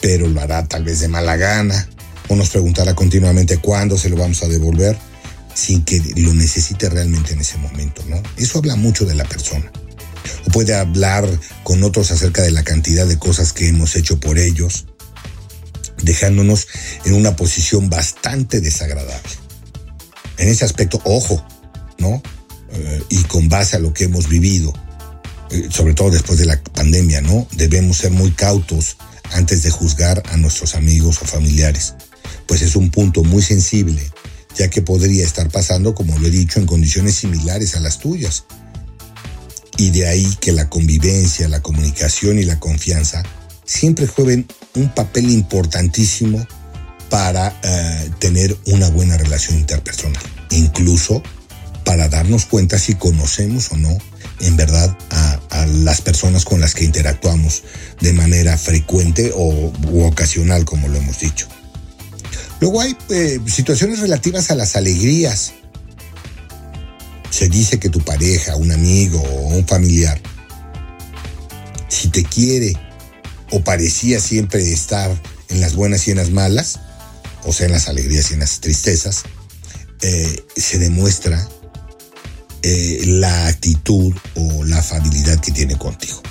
pero 0.00 0.26
lo 0.26 0.40
hará 0.40 0.66
tal 0.66 0.84
vez 0.84 1.00
de 1.00 1.08
mala 1.08 1.36
gana, 1.36 1.88
o 2.28 2.36
nos 2.36 2.50
preguntará 2.50 2.94
continuamente 2.94 3.58
cuándo 3.58 3.98
se 3.98 4.08
lo 4.08 4.16
vamos 4.16 4.42
a 4.42 4.48
devolver, 4.48 4.96
sin 5.54 5.84
que 5.84 6.00
lo 6.16 6.32
necesite 6.32 6.88
realmente 6.88 7.32
en 7.32 7.40
ese 7.40 7.58
momento, 7.58 8.02
¿no? 8.08 8.22
Eso 8.36 8.58
habla 8.58 8.76
mucho 8.76 9.04
de 9.04 9.14
la 9.14 9.24
persona. 9.24 9.70
Puede 10.52 10.74
hablar 10.74 11.26
con 11.62 11.82
otros 11.84 12.10
acerca 12.10 12.42
de 12.42 12.50
la 12.50 12.64
cantidad 12.64 13.06
de 13.06 13.18
cosas 13.18 13.52
que 13.52 13.68
hemos 13.68 13.96
hecho 13.96 14.18
por 14.20 14.38
ellos, 14.38 14.86
dejándonos 16.02 16.68
en 17.04 17.14
una 17.14 17.36
posición 17.36 17.90
bastante 17.90 18.60
desagradable. 18.60 19.30
En 20.38 20.48
ese 20.48 20.64
aspecto, 20.64 21.00
ojo, 21.04 21.44
¿no? 21.98 22.22
Eh, 22.72 23.02
y 23.10 23.22
con 23.24 23.48
base 23.48 23.76
a 23.76 23.80
lo 23.80 23.92
que 23.92 24.04
hemos 24.04 24.28
vivido, 24.28 24.72
eh, 25.50 25.68
sobre 25.70 25.94
todo 25.94 26.10
después 26.10 26.38
de 26.38 26.46
la 26.46 26.60
pandemia, 26.62 27.20
¿no? 27.20 27.46
Debemos 27.52 27.98
ser 27.98 28.10
muy 28.10 28.30
cautos 28.30 28.96
antes 29.32 29.62
de 29.62 29.70
juzgar 29.70 30.22
a 30.30 30.36
nuestros 30.36 30.74
amigos 30.74 31.20
o 31.22 31.26
familiares, 31.26 31.94
pues 32.46 32.62
es 32.62 32.76
un 32.76 32.90
punto 32.90 33.22
muy 33.22 33.42
sensible, 33.42 34.10
ya 34.56 34.68
que 34.70 34.82
podría 34.82 35.24
estar 35.24 35.48
pasando, 35.50 35.94
como 35.94 36.18
lo 36.18 36.26
he 36.26 36.30
dicho, 36.30 36.60
en 36.60 36.66
condiciones 36.66 37.16
similares 37.16 37.74
a 37.74 37.80
las 37.80 37.98
tuyas. 37.98 38.44
Y 39.80 39.88
de 39.88 40.06
ahí 40.06 40.36
que 40.42 40.52
la 40.52 40.68
convivencia, 40.68 41.48
la 41.48 41.62
comunicación 41.62 42.38
y 42.38 42.44
la 42.44 42.60
confianza 42.60 43.22
siempre 43.64 44.06
jueguen 44.06 44.46
un 44.74 44.90
papel 44.90 45.30
importantísimo 45.30 46.46
para 47.08 47.58
eh, 47.62 48.10
tener 48.18 48.54
una 48.66 48.90
buena 48.90 49.16
relación 49.16 49.58
interpersonal, 49.58 50.22
incluso 50.50 51.22
para 51.82 52.10
darnos 52.10 52.44
cuenta 52.44 52.78
si 52.78 52.94
conocemos 52.94 53.72
o 53.72 53.78
no 53.78 53.96
en 54.40 54.54
verdad 54.58 54.94
a, 55.08 55.64
las 55.64 56.02
personas 56.02 56.44
con 56.44 56.60
las 56.60 56.74
que 56.74 56.84
interactuamos 56.84 57.62
de 58.02 58.12
manera 58.12 58.58
frecuente 58.58 59.32
o 59.34 59.72
ocasional, 60.04 60.66
como 60.66 60.88
lo 60.88 60.98
hemos 60.98 61.20
dicho. 61.20 61.48
Luego 62.60 62.82
hay 62.82 62.94
eh, 63.08 63.40
situaciones 63.46 64.00
relativas 64.00 64.50
a 64.50 64.54
las 64.54 64.76
alegrías. 64.76 65.54
Se 67.30 67.48
dice 67.48 67.78
que 67.78 67.88
tu 67.88 68.00
pareja, 68.00 68.56
un 68.56 68.72
amigo 68.72 69.20
o 69.20 69.48
un 69.48 69.66
familiar, 69.66 70.20
si 71.88 72.08
te 72.08 72.24
quiere 72.24 72.74
o 73.50 73.62
parecía 73.62 74.20
siempre 74.20 74.72
estar 74.72 75.10
en 75.48 75.60
las 75.60 75.74
buenas 75.74 76.06
y 76.06 76.12
en 76.12 76.18
las 76.18 76.30
malas, 76.30 76.80
o 77.44 77.52
sea, 77.52 77.66
en 77.66 77.72
las 77.72 77.88
alegrías 77.88 78.30
y 78.30 78.34
en 78.34 78.40
las 78.40 78.60
tristezas, 78.60 79.22
eh, 80.02 80.44
se 80.56 80.78
demuestra 80.78 81.46
eh, 82.62 83.02
la 83.06 83.48
actitud 83.48 84.14
o 84.34 84.64
la 84.64 84.78
afabilidad 84.78 85.40
que 85.40 85.50
tiene 85.50 85.76
contigo. 85.76 86.22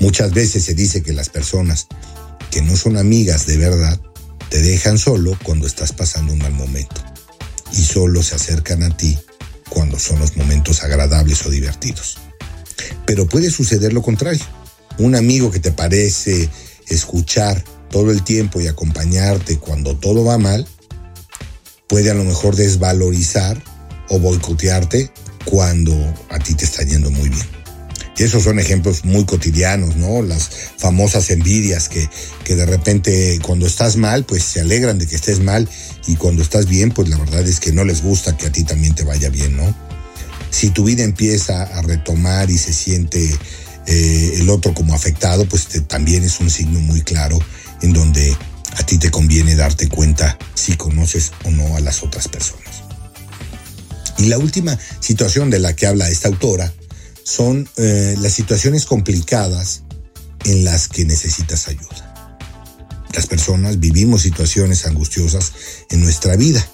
Muchas 0.00 0.32
veces 0.32 0.64
se 0.64 0.74
dice 0.74 1.02
que 1.02 1.12
las 1.12 1.28
personas 1.28 1.86
que 2.50 2.62
no 2.62 2.76
son 2.76 2.96
amigas 2.96 3.46
de 3.46 3.56
verdad 3.56 4.00
te 4.50 4.62
dejan 4.62 4.98
solo 4.98 5.38
cuando 5.42 5.66
estás 5.66 5.92
pasando 5.92 6.32
un 6.32 6.38
mal 6.38 6.52
momento 6.52 7.02
y 7.72 7.82
solo 7.82 8.22
se 8.22 8.34
acercan 8.34 8.82
a 8.82 8.96
ti 8.96 9.18
cuando 9.76 9.98
son 9.98 10.18
los 10.20 10.38
momentos 10.38 10.82
agradables 10.82 11.44
o 11.44 11.50
divertidos. 11.50 12.16
Pero 13.04 13.26
puede 13.26 13.50
suceder 13.50 13.92
lo 13.92 14.00
contrario. 14.00 14.42
Un 14.96 15.14
amigo 15.14 15.50
que 15.50 15.60
te 15.60 15.70
parece 15.70 16.48
escuchar 16.88 17.62
todo 17.90 18.10
el 18.10 18.22
tiempo 18.22 18.58
y 18.58 18.68
acompañarte 18.68 19.58
cuando 19.58 19.94
todo 19.94 20.24
va 20.24 20.38
mal, 20.38 20.66
puede 21.88 22.10
a 22.10 22.14
lo 22.14 22.24
mejor 22.24 22.56
desvalorizar 22.56 23.62
o 24.08 24.18
boicotearte 24.18 25.10
cuando 25.44 25.94
a 26.30 26.38
ti 26.38 26.54
te 26.54 26.64
está 26.64 26.82
yendo 26.82 27.10
muy 27.10 27.28
bien. 27.28 27.46
Y 28.16 28.22
esos 28.22 28.44
son 28.44 28.58
ejemplos 28.58 29.04
muy 29.04 29.26
cotidianos, 29.26 29.94
¿no? 29.96 30.22
Las 30.22 30.48
famosas 30.78 31.28
envidias 31.28 31.90
que, 31.90 32.08
que 32.44 32.56
de 32.56 32.64
repente 32.64 33.38
cuando 33.42 33.66
estás 33.66 33.98
mal, 33.98 34.24
pues 34.24 34.42
se 34.42 34.62
alegran 34.62 34.98
de 34.98 35.06
que 35.06 35.16
estés 35.16 35.40
mal 35.40 35.68
y 36.06 36.16
cuando 36.16 36.42
estás 36.42 36.66
bien, 36.66 36.90
pues 36.90 37.08
la 37.08 37.18
verdad 37.18 37.46
es 37.46 37.60
que 37.60 37.72
no 37.72 37.84
les 37.84 38.02
gusta 38.02 38.36
que 38.36 38.46
a 38.46 38.52
ti 38.52 38.64
también 38.64 38.94
te 38.94 39.04
vaya 39.04 39.28
bien, 39.28 39.56
¿no? 39.56 39.74
Si 40.50 40.70
tu 40.70 40.84
vida 40.84 41.02
empieza 41.02 41.62
a 41.62 41.82
retomar 41.82 42.50
y 42.50 42.58
se 42.58 42.72
siente 42.72 43.36
eh, 43.86 44.32
el 44.36 44.48
otro 44.50 44.72
como 44.72 44.94
afectado, 44.94 45.46
pues 45.48 45.68
también 45.86 46.22
es 46.22 46.40
un 46.40 46.50
signo 46.50 46.80
muy 46.80 47.02
claro 47.02 47.38
en 47.82 47.92
donde 47.92 48.36
a 48.76 48.82
ti 48.84 48.98
te 48.98 49.10
conviene 49.10 49.56
darte 49.56 49.88
cuenta 49.88 50.38
si 50.54 50.76
conoces 50.76 51.32
o 51.44 51.50
no 51.50 51.76
a 51.76 51.80
las 51.80 52.02
otras 52.02 52.28
personas. 52.28 52.62
Y 54.18 54.26
la 54.26 54.38
última 54.38 54.78
situación 55.00 55.50
de 55.50 55.58
la 55.58 55.74
que 55.74 55.86
habla 55.86 56.08
esta 56.08 56.28
autora 56.28 56.72
son 57.22 57.68
eh, 57.76 58.14
las 58.20 58.32
situaciones 58.32 58.86
complicadas 58.86 59.82
en 60.44 60.64
las 60.64 60.88
que 60.88 61.04
necesitas 61.04 61.68
ayuda. 61.68 62.05
Las 63.14 63.26
personas 63.26 63.80
vivimos 63.80 64.22
situaciones 64.22 64.86
angustiosas 64.86 65.52
en 65.90 66.00
nuestra 66.00 66.36
vida 66.36 66.66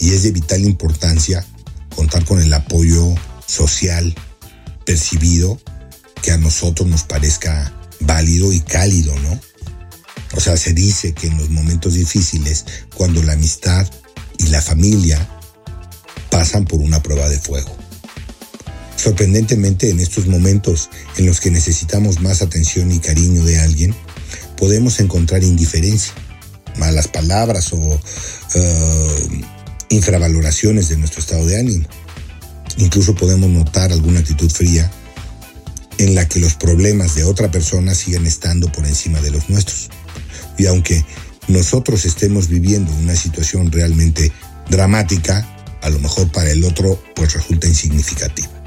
y 0.00 0.10
es 0.10 0.22
de 0.22 0.32
vital 0.32 0.64
importancia 0.64 1.44
contar 1.94 2.24
con 2.24 2.40
el 2.40 2.52
apoyo 2.52 3.14
social 3.46 4.14
percibido 4.84 5.60
que 6.22 6.32
a 6.32 6.38
nosotros 6.38 6.88
nos 6.88 7.02
parezca 7.04 7.72
válido 8.00 8.52
y 8.52 8.60
cálido, 8.60 9.14
¿no? 9.20 9.40
O 10.34 10.40
sea, 10.40 10.56
se 10.56 10.72
dice 10.72 11.12
que 11.12 11.26
en 11.26 11.36
los 11.36 11.50
momentos 11.50 11.94
difíciles, 11.94 12.64
cuando 12.94 13.22
la 13.22 13.34
amistad 13.34 13.86
y 14.38 14.46
la 14.46 14.62
familia 14.62 15.28
pasan 16.30 16.64
por 16.64 16.80
una 16.80 17.02
prueba 17.02 17.28
de 17.28 17.38
fuego. 17.38 17.76
Sorprendentemente, 18.96 19.90
en 19.90 20.00
estos 20.00 20.26
momentos 20.26 20.88
en 21.18 21.26
los 21.26 21.40
que 21.40 21.50
necesitamos 21.50 22.20
más 22.20 22.40
atención 22.40 22.90
y 22.92 23.00
cariño 23.00 23.44
de 23.44 23.60
alguien, 23.60 23.94
podemos 24.62 25.00
encontrar 25.00 25.42
indiferencia, 25.42 26.12
malas 26.78 27.08
palabras 27.08 27.72
o 27.72 28.00
eh, 28.54 29.40
infravaloraciones 29.88 30.88
de 30.88 30.98
nuestro 30.98 31.18
estado 31.18 31.44
de 31.46 31.58
ánimo. 31.58 31.88
Incluso 32.76 33.16
podemos 33.16 33.50
notar 33.50 33.90
alguna 33.90 34.20
actitud 34.20 34.48
fría 34.48 34.88
en 35.98 36.14
la 36.14 36.28
que 36.28 36.38
los 36.38 36.54
problemas 36.54 37.16
de 37.16 37.24
otra 37.24 37.50
persona 37.50 37.92
siguen 37.96 38.24
estando 38.24 38.70
por 38.70 38.86
encima 38.86 39.20
de 39.20 39.32
los 39.32 39.50
nuestros. 39.50 39.90
Y 40.56 40.66
aunque 40.66 41.04
nosotros 41.48 42.04
estemos 42.04 42.46
viviendo 42.46 42.92
una 42.92 43.16
situación 43.16 43.72
realmente 43.72 44.30
dramática, 44.70 45.44
a 45.80 45.90
lo 45.90 45.98
mejor 45.98 46.30
para 46.30 46.52
el 46.52 46.62
otro 46.62 47.02
pues 47.16 47.32
resulta 47.32 47.66
insignificativa. 47.66 48.62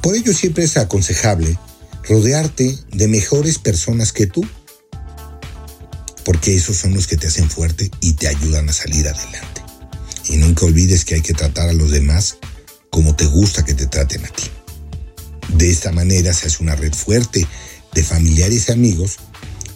Por 0.00 0.16
ello 0.16 0.32
siempre 0.32 0.64
es 0.64 0.78
aconsejable 0.78 1.58
rodearte 2.04 2.78
de 2.90 3.06
mejores 3.06 3.58
personas 3.58 4.14
que 4.14 4.26
tú, 4.26 4.48
porque 6.28 6.54
esos 6.54 6.76
son 6.76 6.92
los 6.92 7.06
que 7.06 7.16
te 7.16 7.28
hacen 7.28 7.48
fuerte 7.48 7.90
y 8.02 8.12
te 8.12 8.28
ayudan 8.28 8.68
a 8.68 8.72
salir 8.74 9.08
adelante. 9.08 9.62
Y 10.28 10.36
nunca 10.36 10.66
olvides 10.66 11.06
que 11.06 11.14
hay 11.14 11.22
que 11.22 11.32
tratar 11.32 11.70
a 11.70 11.72
los 11.72 11.90
demás 11.90 12.36
como 12.90 13.16
te 13.16 13.24
gusta 13.24 13.64
que 13.64 13.72
te 13.72 13.86
traten 13.86 14.26
a 14.26 14.28
ti. 14.28 14.44
De 15.54 15.70
esta 15.70 15.90
manera 15.90 16.34
se 16.34 16.48
hace 16.48 16.62
una 16.62 16.76
red 16.76 16.92
fuerte 16.92 17.46
de 17.94 18.04
familiares 18.04 18.68
y 18.68 18.72
amigos, 18.72 19.16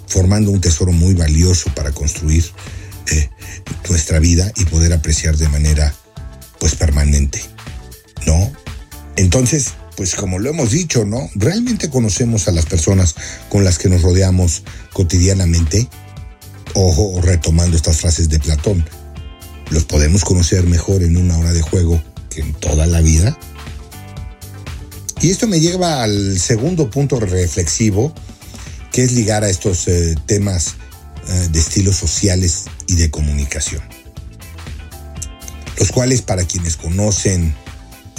formando 0.07 0.51
un 0.51 0.61
tesoro 0.61 0.93
muy 0.93 1.15
valioso 1.15 1.73
para 1.75 1.91
construir 1.91 2.45
eh, 3.11 3.31
nuestra 3.89 4.19
vida 4.19 4.53
y 4.55 4.67
poder 4.67 4.93
apreciar 4.93 5.39
de 5.39 5.49
manera 5.49 5.95
pues 6.61 6.75
permanente, 6.75 7.43
¿no? 8.27 8.53
Entonces, 9.17 9.73
pues 9.97 10.15
como 10.15 10.39
lo 10.39 10.51
hemos 10.51 10.71
dicho, 10.71 11.07
¿no? 11.07 11.31
¿Realmente 11.35 11.89
conocemos 11.89 12.47
a 12.47 12.53
las 12.53 12.67
personas 12.67 13.15
con 13.49 13.65
las 13.65 13.79
que 13.79 13.89
nos 13.89 14.03
rodeamos 14.03 14.65
cotidianamente? 14.93 15.89
Ojo, 16.75 17.21
retomando 17.21 17.76
estas 17.76 17.99
frases 17.99 18.29
de 18.29 18.38
Platón, 18.38 18.85
¿los 19.71 19.85
podemos 19.85 20.25
conocer 20.25 20.64
mejor 20.64 21.02
en 21.02 21.17
una 21.17 21.37
hora 21.37 21.52
de 21.52 21.61
juego 21.61 22.02
que 22.31 22.41
en 22.41 22.55
toda 22.55 22.87
la 22.87 23.00
vida? 23.00 23.38
Y 25.21 25.31
esto 25.31 25.47
me 25.47 25.61
lleva 25.61 26.02
al 26.02 26.38
segundo 26.38 26.91
punto 26.91 27.21
reflexivo, 27.21 28.12
que 28.91 29.05
es 29.05 29.12
ligar 29.12 29.45
a 29.45 29.50
estos 29.50 29.87
eh, 29.87 30.17
temas 30.26 30.75
eh, 31.29 31.49
de 31.52 31.59
estilos 31.59 31.97
sociales 31.97 32.64
y 32.87 32.97
de 32.97 33.11
comunicación. 33.11 33.83
los 35.79 35.91
cuales 35.91 36.23
para 36.23 36.45
quienes 36.45 36.76
conocen 36.76 37.55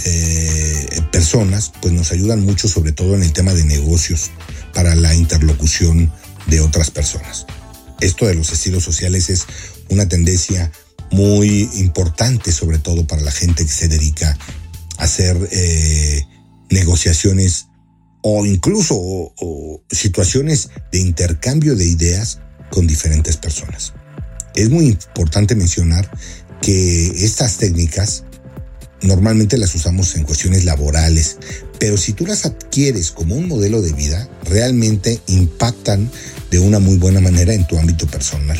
eh, 0.04 1.00
personas, 1.10 1.72
pues 1.80 1.94
nos 1.94 2.12
ayudan 2.12 2.44
mucho 2.44 2.68
sobre 2.68 2.92
todo 2.92 3.14
en 3.14 3.22
el 3.22 3.32
tema 3.32 3.54
de 3.54 3.64
negocios 3.64 4.30
para 4.74 4.94
la 4.94 5.14
interlocución 5.14 6.12
de 6.46 6.60
otras 6.60 6.90
personas. 6.90 7.46
Esto 8.04 8.26
de 8.26 8.34
los 8.34 8.52
estilos 8.52 8.84
sociales 8.84 9.30
es 9.30 9.46
una 9.88 10.06
tendencia 10.06 10.70
muy 11.10 11.70
importante, 11.76 12.52
sobre 12.52 12.78
todo 12.78 13.06
para 13.06 13.22
la 13.22 13.30
gente 13.30 13.64
que 13.64 13.72
se 13.72 13.88
dedica 13.88 14.36
a 14.98 15.04
hacer 15.04 15.48
eh, 15.50 16.26
negociaciones 16.68 17.68
o 18.20 18.44
incluso 18.44 19.32
situaciones 19.90 20.68
de 20.92 20.98
intercambio 20.98 21.76
de 21.76 21.86
ideas 21.86 22.40
con 22.70 22.86
diferentes 22.86 23.38
personas. 23.38 23.94
Es 24.54 24.68
muy 24.68 24.88
importante 24.88 25.54
mencionar 25.54 26.10
que 26.60 27.06
estas 27.24 27.56
técnicas 27.56 28.24
normalmente 29.00 29.56
las 29.56 29.74
usamos 29.74 30.14
en 30.16 30.24
cuestiones 30.24 30.66
laborales, 30.66 31.38
pero 31.78 31.96
si 31.96 32.12
tú 32.12 32.26
las 32.26 32.44
adquieres 32.44 33.12
como 33.12 33.34
un 33.34 33.48
modelo 33.48 33.80
de 33.80 33.94
vida, 33.94 34.28
realmente 34.44 35.20
impactan 35.26 36.10
de 36.54 36.60
una 36.60 36.78
muy 36.78 36.98
buena 36.98 37.20
manera 37.20 37.52
en 37.52 37.66
tu 37.66 37.76
ámbito 37.76 38.06
personal. 38.06 38.56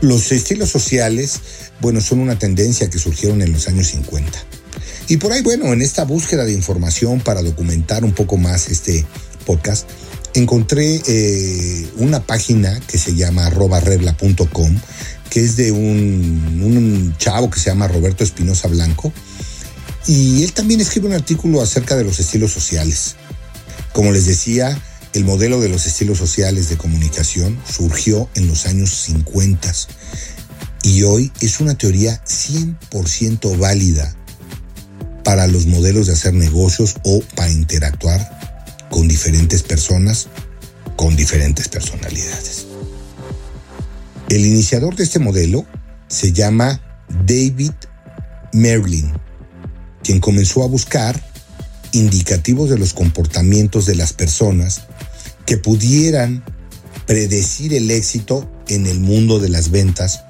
Los 0.00 0.32
estilos 0.32 0.70
sociales, 0.70 1.40
bueno, 1.82 2.00
son 2.00 2.20
una 2.20 2.38
tendencia 2.38 2.88
que 2.88 2.98
surgieron 2.98 3.42
en 3.42 3.52
los 3.52 3.68
años 3.68 3.88
50. 3.88 4.38
Y 5.08 5.18
por 5.18 5.32
ahí, 5.32 5.42
bueno, 5.42 5.74
en 5.74 5.82
esta 5.82 6.04
búsqueda 6.04 6.46
de 6.46 6.54
información 6.54 7.20
para 7.20 7.42
documentar 7.42 8.02
un 8.02 8.12
poco 8.12 8.38
más 8.38 8.70
este 8.70 9.04
podcast, 9.44 9.86
encontré 10.32 11.02
eh, 11.06 11.86
una 11.96 12.24
página 12.24 12.80
que 12.80 12.96
se 12.96 13.14
llama 13.14 13.44
arrobarebla.com, 13.44 14.74
que 15.28 15.44
es 15.44 15.56
de 15.56 15.70
un, 15.70 16.62
un 16.64 17.14
chavo 17.18 17.50
que 17.50 17.60
se 17.60 17.68
llama 17.68 17.88
Roberto 17.88 18.24
Espinosa 18.24 18.68
Blanco. 18.68 19.12
Y 20.06 20.44
él 20.44 20.54
también 20.54 20.80
escribe 20.80 21.08
un 21.08 21.12
artículo 21.12 21.60
acerca 21.60 21.94
de 21.94 22.04
los 22.04 22.20
estilos 22.20 22.52
sociales. 22.52 23.16
Como 23.92 24.12
les 24.12 24.24
decía, 24.24 24.80
el 25.14 25.24
modelo 25.24 25.60
de 25.60 25.68
los 25.68 25.86
estilos 25.86 26.18
sociales 26.18 26.68
de 26.68 26.76
comunicación 26.76 27.56
surgió 27.70 28.28
en 28.34 28.48
los 28.48 28.66
años 28.66 28.90
50 28.90 29.72
y 30.82 31.04
hoy 31.04 31.32
es 31.40 31.60
una 31.60 31.78
teoría 31.78 32.20
100% 32.24 33.56
válida 33.56 34.14
para 35.22 35.46
los 35.46 35.66
modelos 35.66 36.08
de 36.08 36.14
hacer 36.14 36.34
negocios 36.34 36.96
o 37.04 37.20
para 37.36 37.50
interactuar 37.50 38.86
con 38.90 39.06
diferentes 39.06 39.62
personas, 39.62 40.26
con 40.96 41.14
diferentes 41.14 41.68
personalidades. 41.68 42.66
El 44.28 44.44
iniciador 44.44 44.96
de 44.96 45.04
este 45.04 45.20
modelo 45.20 45.64
se 46.08 46.32
llama 46.32 46.80
David 47.24 47.72
Merlin, 48.52 49.12
quien 50.02 50.18
comenzó 50.18 50.64
a 50.64 50.68
buscar 50.68 51.22
indicativos 51.92 52.68
de 52.68 52.78
los 52.78 52.92
comportamientos 52.92 53.86
de 53.86 53.94
las 53.94 54.12
personas 54.12 54.82
que 55.46 55.56
pudieran 55.56 56.44
predecir 57.06 57.74
el 57.74 57.90
éxito 57.90 58.50
en 58.68 58.86
el 58.86 59.00
mundo 59.00 59.38
de 59.38 59.48
las 59.48 59.70
ventas 59.70 60.24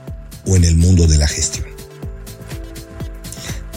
o 0.46 0.56
en 0.56 0.64
el 0.64 0.76
mundo 0.76 1.06
de 1.06 1.18
la 1.18 1.28
gestión. 1.28 1.66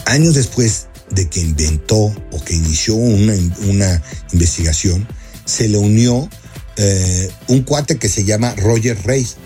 Años 0.06 0.34
después 0.34 0.86
de 1.10 1.28
que 1.28 1.40
inventó 1.40 1.96
o 1.96 2.44
que 2.44 2.54
inició 2.54 2.94
una, 2.94 4.02
investigación, 4.32 5.06
se 5.44 5.68
le 5.68 5.78
unió 5.78 6.28
eh, 6.76 7.30
un 7.48 7.62
cuate 7.62 7.98
que 7.98 8.08
se 8.08 8.24
llama 8.24 8.54
Roger 8.56 8.98
Reis, 9.04 9.36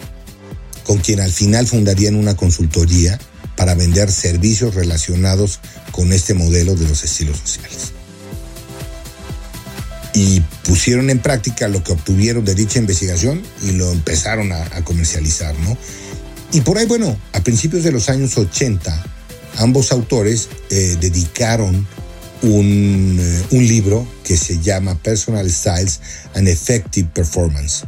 con 0.84 0.98
quien 0.98 1.20
al 1.20 1.32
final 1.32 1.66
fundarían 1.66 2.16
una 2.16 2.36
consultoría 2.36 3.18
para 3.56 3.74
vender 3.74 4.10
servicios 4.10 4.74
relacionados 4.74 5.60
con 5.92 6.12
este 6.12 6.34
modelo 6.34 6.74
de 6.74 6.88
los 6.88 7.04
estilos 7.04 7.38
sociales. 7.38 7.92
Y 10.14 10.40
pusieron 10.64 11.08
en 11.10 11.20
práctica 11.20 11.68
lo 11.68 11.82
que 11.82 11.92
obtuvieron 11.92 12.44
de 12.44 12.54
dicha 12.54 12.78
investigación 12.78 13.42
y 13.62 13.72
lo 13.72 13.90
empezaron 13.92 14.52
a, 14.52 14.84
comercializar, 14.84 15.58
¿no? 15.60 15.76
Y 16.52 16.60
por 16.60 16.76
ahí, 16.76 16.86
bueno, 16.86 17.16
a 17.32 17.40
principios 17.40 17.82
de 17.82 17.92
los 17.92 18.10
años 18.10 18.36
80, 18.36 19.04
ambos 19.56 19.90
autores 19.90 20.48
eh, 20.70 20.96
dedicaron 21.00 21.86
un, 22.42 23.18
eh, 23.18 23.42
un, 23.52 23.66
libro 23.66 24.06
que 24.24 24.36
se 24.36 24.60
llama 24.60 24.96
Personal 24.96 25.50
Styles 25.50 26.00
and 26.34 26.48
Effective 26.48 27.08
Performance, 27.14 27.84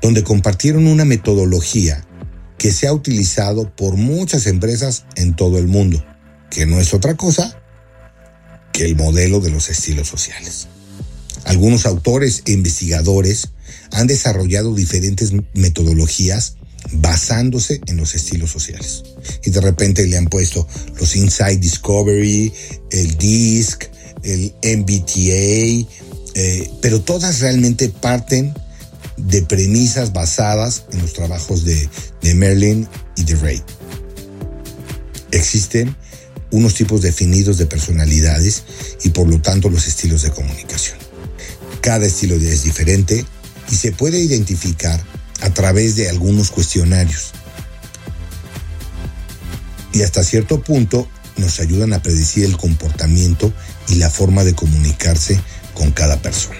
donde 0.00 0.22
compartieron 0.22 0.86
una 0.86 1.04
metodología 1.04 2.04
que 2.58 2.72
se 2.72 2.86
ha 2.86 2.92
utilizado 2.92 3.74
por 3.74 3.96
muchas 3.96 4.46
empresas 4.46 5.04
en 5.16 5.34
todo 5.34 5.58
el 5.58 5.66
mundo, 5.66 6.04
que 6.50 6.66
no 6.66 6.78
es 6.80 6.92
otra 6.92 7.16
cosa 7.16 7.60
que 8.72 8.84
el 8.84 8.96
modelo 8.96 9.40
de 9.40 9.50
los 9.50 9.70
estilos 9.70 10.08
sociales. 10.08 10.68
Algunos 11.48 11.86
autores 11.86 12.42
e 12.44 12.52
investigadores 12.52 13.48
han 13.92 14.06
desarrollado 14.06 14.74
diferentes 14.74 15.32
metodologías 15.54 16.56
basándose 16.92 17.80
en 17.86 17.96
los 17.96 18.14
estilos 18.14 18.50
sociales. 18.50 19.02
Y 19.46 19.50
de 19.50 19.62
repente 19.62 20.06
le 20.06 20.18
han 20.18 20.26
puesto 20.26 20.68
los 21.00 21.16
Inside 21.16 21.56
Discovery, 21.56 22.52
el 22.90 23.16
DISC, 23.16 23.88
el 24.24 24.52
MBTA, 24.62 25.88
eh, 26.34 26.70
pero 26.82 27.00
todas 27.00 27.40
realmente 27.40 27.88
parten 27.88 28.52
de 29.16 29.40
premisas 29.40 30.12
basadas 30.12 30.84
en 30.92 31.00
los 31.00 31.14
trabajos 31.14 31.64
de, 31.64 31.88
de 32.20 32.34
Merlin 32.34 32.86
y 33.16 33.24
de 33.24 33.36
Ray. 33.36 33.62
Existen 35.30 35.96
unos 36.50 36.74
tipos 36.74 37.00
definidos 37.00 37.56
de 37.56 37.64
personalidades 37.64 38.64
y 39.02 39.08
por 39.08 39.26
lo 39.26 39.40
tanto 39.40 39.70
los 39.70 39.88
estilos 39.88 40.20
de 40.20 40.30
comunicación. 40.30 41.07
Cada 41.80 42.06
estilo 42.06 42.36
es 42.36 42.64
diferente 42.64 43.24
y 43.70 43.74
se 43.74 43.92
puede 43.92 44.18
identificar 44.18 45.02
a 45.40 45.50
través 45.50 45.96
de 45.96 46.08
algunos 46.08 46.50
cuestionarios. 46.50 47.32
Y 49.92 50.02
hasta 50.02 50.22
cierto 50.22 50.62
punto 50.62 51.08
nos 51.36 51.60
ayudan 51.60 51.92
a 51.92 52.02
predecir 52.02 52.44
el 52.44 52.56
comportamiento 52.56 53.52
y 53.88 53.96
la 53.96 54.10
forma 54.10 54.44
de 54.44 54.54
comunicarse 54.54 55.40
con 55.74 55.92
cada 55.92 56.20
persona. 56.20 56.58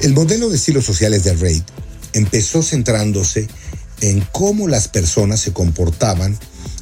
El 0.00 0.12
modelo 0.14 0.48
de 0.48 0.56
estilos 0.56 0.84
sociales 0.84 1.24
de 1.24 1.34
Reid 1.34 1.62
empezó 2.12 2.62
centrándose 2.62 3.48
en 4.00 4.20
cómo 4.32 4.68
las 4.68 4.88
personas 4.88 5.40
se 5.40 5.52
comportaban 5.52 6.38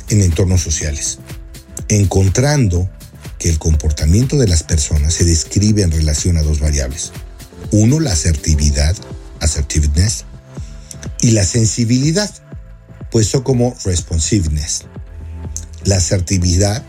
en 0.08 0.22
entornos 0.22 0.60
sociales, 0.60 1.18
encontrando 1.88 2.88
que 3.38 3.48
el 3.48 3.58
comportamiento 3.58 4.36
de 4.36 4.48
las 4.48 4.62
personas 4.62 5.14
se 5.14 5.24
describe 5.24 5.82
en 5.82 5.90
relación 5.90 6.36
a 6.36 6.42
dos 6.42 6.60
variables. 6.60 7.12
Uno, 7.70 8.00
la 8.00 8.12
asertividad, 8.12 8.96
assertiveness, 9.40 10.24
y 11.20 11.32
la 11.32 11.44
sensibilidad, 11.44 12.30
puesto 13.10 13.44
como 13.44 13.74
responsiveness. 13.84 14.82
La 15.84 15.96
asertividad, 15.96 16.84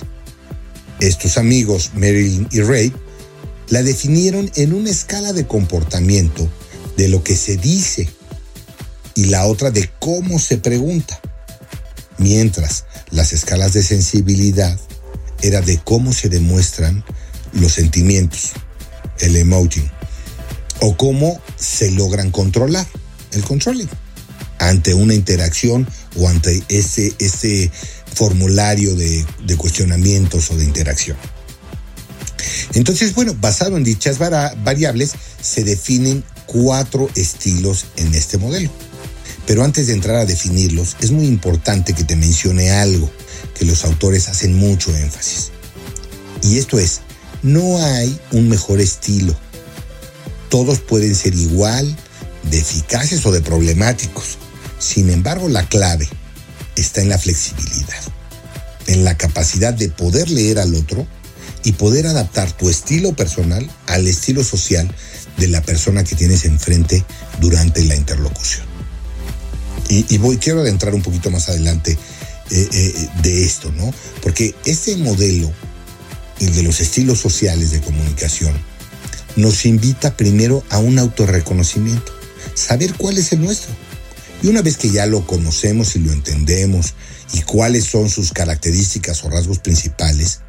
estos 0.99 1.37
amigos 1.37 1.91
Marilyn 1.95 2.47
y 2.51 2.61
Ray 2.61 2.93
la 3.69 3.83
definieron 3.83 4.49
en 4.55 4.73
una 4.73 4.89
escala 4.89 5.33
de 5.33 5.45
comportamiento 5.45 6.49
de 6.95 7.09
lo 7.09 7.23
que 7.23 7.35
se 7.35 7.57
dice 7.57 8.09
y 9.13 9.25
la 9.25 9.45
otra 9.45 9.71
de 9.71 9.89
cómo 9.99 10.39
se 10.39 10.57
pregunta, 10.57 11.19
mientras 12.17 12.85
las 13.11 13.33
escalas 13.33 13.73
de 13.73 13.83
sensibilidad 13.83 14.79
era 15.41 15.61
de 15.61 15.79
cómo 15.79 16.13
se 16.13 16.29
demuestran 16.29 17.03
los 17.53 17.73
sentimientos, 17.73 18.51
el 19.19 19.35
emoji, 19.35 19.89
o 20.81 20.95
cómo 20.95 21.41
se 21.57 21.91
logran 21.91 22.31
controlar, 22.31 22.85
el 23.31 23.43
controlling, 23.43 23.89
ante 24.59 24.93
una 24.93 25.13
interacción 25.13 25.87
o 26.15 26.27
ante 26.27 26.63
ese, 26.69 27.13
ese 27.19 27.71
formulario 28.13 28.95
de, 28.95 29.25
de 29.45 29.57
cuestionamientos 29.57 30.49
o 30.51 30.57
de 30.57 30.65
interacción. 30.65 31.17
Entonces, 32.73 33.13
bueno, 33.13 33.35
basado 33.39 33.77
en 33.77 33.83
dichas 33.83 34.17
variables, 34.17 35.13
se 35.41 35.63
definen 35.63 36.23
cuatro 36.45 37.09
estilos 37.15 37.85
en 37.97 38.13
este 38.15 38.37
modelo. 38.37 38.69
Pero 39.45 39.63
antes 39.63 39.87
de 39.87 39.93
entrar 39.93 40.17
a 40.17 40.25
definirlos, 40.25 40.97
es 40.99 41.11
muy 41.11 41.25
importante 41.25 41.93
que 41.93 42.03
te 42.03 42.15
mencione 42.15 42.71
algo 42.71 43.09
que 43.57 43.65
los 43.65 43.83
autores 43.85 44.29
hacen 44.29 44.55
mucho 44.55 44.95
énfasis. 44.95 45.51
Y 46.43 46.57
esto 46.57 46.79
es, 46.79 47.01
no 47.41 47.83
hay 47.83 48.19
un 48.31 48.49
mejor 48.49 48.79
estilo. 48.79 49.35
Todos 50.49 50.79
pueden 50.79 51.15
ser 51.15 51.35
igual, 51.35 51.95
de 52.49 52.59
eficaces 52.59 53.25
o 53.25 53.31
de 53.31 53.41
problemáticos. 53.41 54.37
Sin 54.79 55.09
embargo, 55.09 55.49
la 55.49 55.67
clave 55.67 56.07
está 56.75 57.01
en 57.01 57.09
la 57.09 57.17
flexibilidad, 57.17 58.01
en 58.87 59.03
la 59.03 59.17
capacidad 59.17 59.73
de 59.73 59.89
poder 59.89 60.29
leer 60.29 60.59
al 60.59 60.75
otro 60.75 61.07
y 61.63 61.73
poder 61.73 62.07
adaptar 62.07 62.51
tu 62.51 62.69
estilo 62.69 63.13
personal 63.13 63.69
al 63.87 64.07
estilo 64.07 64.43
social 64.43 64.93
de 65.37 65.47
la 65.47 65.61
persona 65.61 66.03
que 66.03 66.15
tienes 66.15 66.45
enfrente 66.45 67.03
durante 67.39 67.83
la 67.83 67.95
interlocución. 67.95 68.65
Y, 69.89 70.17
voy, 70.17 70.37
quiero 70.37 70.61
adentrar 70.61 70.93
un 70.93 71.01
poquito 71.01 71.31
más 71.31 71.47
adelante 71.47 71.97
eh, 72.49 72.69
eh, 72.71 73.09
de 73.21 73.43
esto, 73.43 73.71
¿no? 73.71 73.93
Porque 74.21 74.55
ese 74.65 74.97
modelo, 74.97 75.51
el 76.39 76.55
de 76.55 76.63
los 76.63 76.79
estilos 76.79 77.19
sociales 77.19 77.71
de 77.71 77.81
comunicación, 77.81 78.53
nos 79.35 79.65
invita 79.65 80.17
primero 80.17 80.63
a 80.69 80.79
un 80.79 80.97
autorreconocimiento, 80.99 82.11
saber 82.55 82.93
cuál 82.95 83.17
es 83.17 83.31
el 83.33 83.41
nuestro. 83.41 83.73
Y 84.41 84.47
una 84.47 84.61
vez 84.61 84.77
que 84.77 84.89
ya 84.89 85.05
lo 85.05 85.25
conocemos 85.25 85.95
y 85.95 85.99
lo 85.99 86.11
entendemos 86.11 86.93
y 87.33 87.41
cuáles 87.41 87.85
son 87.85 88.09
sus 88.09 88.31
características 88.31 89.23
o 89.23 89.29
rasgos 89.29 89.59
principales, 89.59 90.41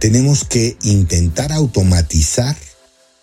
tenemos 0.00 0.44
que 0.44 0.76
intentar 0.82 1.52
automatizar 1.52 2.56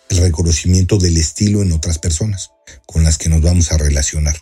el 0.08 0.18
reconocimiento 0.18 0.98
del 0.98 1.16
estilo 1.16 1.62
en 1.62 1.72
otras 1.72 1.98
personas 1.98 2.50
con 2.86 3.04
las 3.04 3.18
que 3.18 3.28
nos 3.28 3.42
vamos 3.42 3.72
a 3.72 3.78
relacionar, 3.78 4.36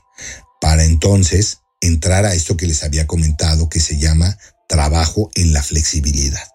para 0.61 0.85
entonces 0.85 1.62
entrar 1.83 2.25
a 2.25 2.35
esto 2.35 2.57
que 2.57 2.67
les 2.67 2.83
había 2.83 3.07
comentado 3.07 3.69
que 3.69 3.81
se 3.81 3.99
llama 3.99 4.39
trabajo 4.69 5.31
en 5.35 5.53
la 5.53 5.63
flexibilidad. 5.63 6.49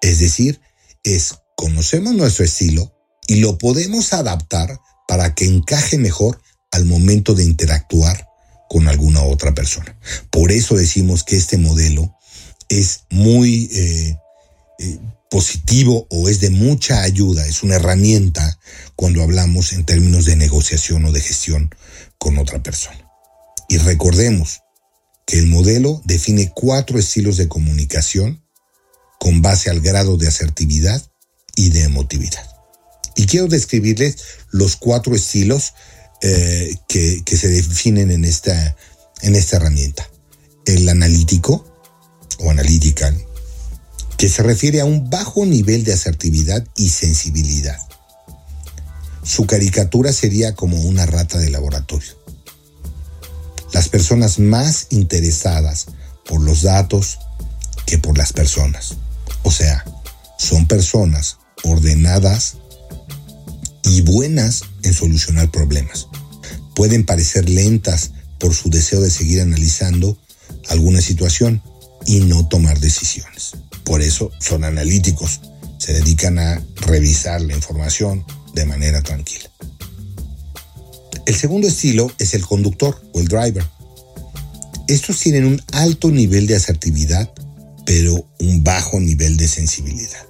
Es 0.00 0.18
decir, 0.18 0.60
es 1.04 1.36
conocemos 1.54 2.14
nuestro 2.14 2.44
estilo 2.44 2.92
y 3.28 3.36
lo 3.36 3.58
podemos 3.58 4.12
adaptar 4.12 4.80
para 5.06 5.34
que 5.34 5.44
encaje 5.44 5.98
mejor 5.98 6.40
al 6.72 6.86
momento 6.86 7.34
de 7.34 7.44
interactuar 7.44 8.26
con 8.68 8.88
alguna 8.88 9.22
otra 9.22 9.54
persona. 9.54 9.96
Por 10.30 10.50
eso 10.50 10.74
decimos 10.74 11.22
que 11.22 11.36
este 11.36 11.58
modelo 11.58 12.16
es 12.68 13.04
muy 13.10 13.68
eh, 13.72 14.16
eh, 14.78 14.98
positivo 15.30 16.06
o 16.10 16.28
es 16.28 16.40
de 16.40 16.50
mucha 16.50 17.02
ayuda, 17.02 17.46
es 17.46 17.62
una 17.62 17.76
herramienta 17.76 18.58
cuando 18.96 19.22
hablamos 19.22 19.72
en 19.72 19.84
términos 19.84 20.24
de 20.24 20.36
negociación 20.36 21.04
o 21.04 21.12
de 21.12 21.20
gestión 21.20 21.74
con 22.18 22.38
otra 22.38 22.62
persona. 22.62 23.01
Y 23.72 23.78
recordemos 23.78 24.60
que 25.24 25.38
el 25.38 25.46
modelo 25.46 26.02
define 26.04 26.52
cuatro 26.54 26.98
estilos 26.98 27.38
de 27.38 27.48
comunicación 27.48 28.44
con 29.18 29.40
base 29.40 29.70
al 29.70 29.80
grado 29.80 30.18
de 30.18 30.28
asertividad 30.28 31.02
y 31.56 31.70
de 31.70 31.84
emotividad. 31.84 32.46
Y 33.16 33.24
quiero 33.24 33.48
describirles 33.48 34.16
los 34.50 34.76
cuatro 34.76 35.14
estilos 35.14 35.72
eh, 36.20 36.74
que, 36.86 37.22
se 37.34 37.48
definen 37.48 38.10
en 38.10 38.26
esta, 38.26 38.76
en 39.22 39.36
esta 39.36 39.56
herramienta. 39.56 40.06
El 40.66 40.86
analítico 40.90 41.64
o 42.40 42.50
analítica, 42.50 43.16
que 44.18 44.28
se 44.28 44.42
refiere 44.42 44.82
a 44.82 44.84
un 44.84 45.08
bajo 45.08 45.46
nivel 45.46 45.82
de 45.82 45.94
asertividad 45.94 46.62
y 46.76 46.90
sensibilidad. 46.90 47.78
Su 49.24 49.46
caricatura 49.46 50.12
sería 50.12 50.54
como 50.54 50.78
una 50.82 51.06
rata 51.06 51.38
de 51.38 51.48
laboratorio. 51.48 52.21
Las 53.82 53.88
personas 53.88 54.38
más 54.38 54.86
interesadas 54.90 55.86
por 56.24 56.40
los 56.40 56.62
datos 56.62 57.18
que 57.84 57.98
por 57.98 58.16
las 58.16 58.32
personas. 58.32 58.94
O 59.42 59.50
sea, 59.50 59.84
son 60.38 60.68
personas 60.68 61.38
ordenadas 61.64 62.58
y 63.82 64.02
buenas 64.02 64.62
en 64.84 64.94
solucionar 64.94 65.50
problemas. 65.50 66.06
Pueden 66.76 67.04
parecer 67.04 67.50
lentas 67.50 68.12
por 68.38 68.54
su 68.54 68.70
deseo 68.70 69.00
de 69.00 69.10
seguir 69.10 69.40
analizando 69.40 70.16
alguna 70.68 71.00
situación 71.00 71.60
y 72.06 72.20
no 72.20 72.46
tomar 72.46 72.78
decisiones. 72.78 73.54
Por 73.82 74.00
eso 74.00 74.30
son 74.38 74.62
analíticos, 74.62 75.40
se 75.78 75.92
dedican 75.92 76.38
a 76.38 76.64
revisar 76.82 77.40
la 77.40 77.56
información 77.56 78.24
de 78.54 78.64
manera 78.64 79.02
tranquila. 79.02 79.50
El 81.26 81.34
segundo 81.34 81.68
estilo 81.68 82.10
es 82.18 82.34
el 82.34 82.46
conductor 82.46 83.00
o 83.12 83.20
el 83.20 83.28
driver. 83.28 83.64
Estos 84.88 85.18
tienen 85.18 85.46
un 85.46 85.62
alto 85.72 86.10
nivel 86.10 86.46
de 86.46 86.56
asertividad, 86.56 87.32
pero 87.86 88.26
un 88.40 88.64
bajo 88.64 89.00
nivel 89.00 89.36
de 89.36 89.48
sensibilidad. 89.48 90.26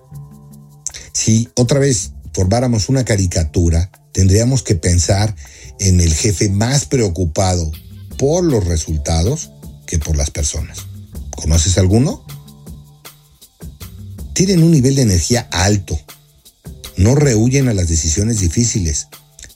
Si 1.13 1.49
otra 1.57 1.79
vez 1.79 2.13
formáramos 2.33 2.89
una 2.89 3.05
caricatura, 3.05 3.91
tendríamos 4.13 4.63
que 4.63 4.75
pensar 4.75 5.35
en 5.81 6.01
el 6.01 6.15
jefe 6.15 6.49
más 6.49 6.85
preocupado 6.85 7.71
por 8.19 8.45
los 8.45 8.65
resultados 8.65 9.51
que 9.87 9.99
por 9.99 10.17
las 10.17 10.31
personas. 10.31 10.79
¿Conoces 11.35 11.79
alguno? 11.79 12.25
tienen 14.33 14.63
un 14.63 14.71
nivel 14.71 14.97
de 14.97 15.03
energía 15.03 15.49
alto. 15.51 15.99
No 16.97 17.15
rehuyen 17.15 17.69
a 17.69 17.75
las 17.75 17.89
decisiones 17.89 18.41
difíciles, 18.41 19.09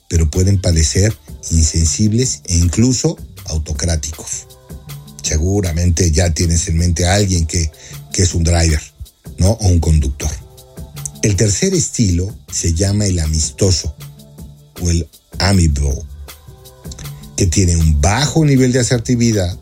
pero 0.07 0.29
pueden 0.29 0.61
parecer 0.61 1.15
insensibles 1.51 2.41
e 2.45 2.55
incluso 2.55 3.17
autocráticos. 3.45 4.47
Seguramente 5.21 6.11
ya 6.11 6.33
tienes 6.33 6.67
en 6.67 6.77
mente 6.77 7.05
a 7.05 7.15
alguien 7.15 7.45
que, 7.45 7.71
que 8.13 8.23
es 8.23 8.33
un 8.33 8.43
driver, 8.43 8.81
¿no? 9.37 9.51
O 9.51 9.67
un 9.67 9.79
conductor. 9.79 10.31
El 11.21 11.35
tercer 11.35 11.73
estilo 11.73 12.33
se 12.51 12.73
llama 12.73 13.05
el 13.05 13.19
amistoso 13.19 13.95
o 14.81 14.89
el 14.89 15.09
amiable, 15.39 16.03
que 17.35 17.47
tiene 17.47 17.75
un 17.75 17.99
bajo 17.99 18.45
nivel 18.45 18.71
de 18.71 18.79
asertividad 18.79 19.57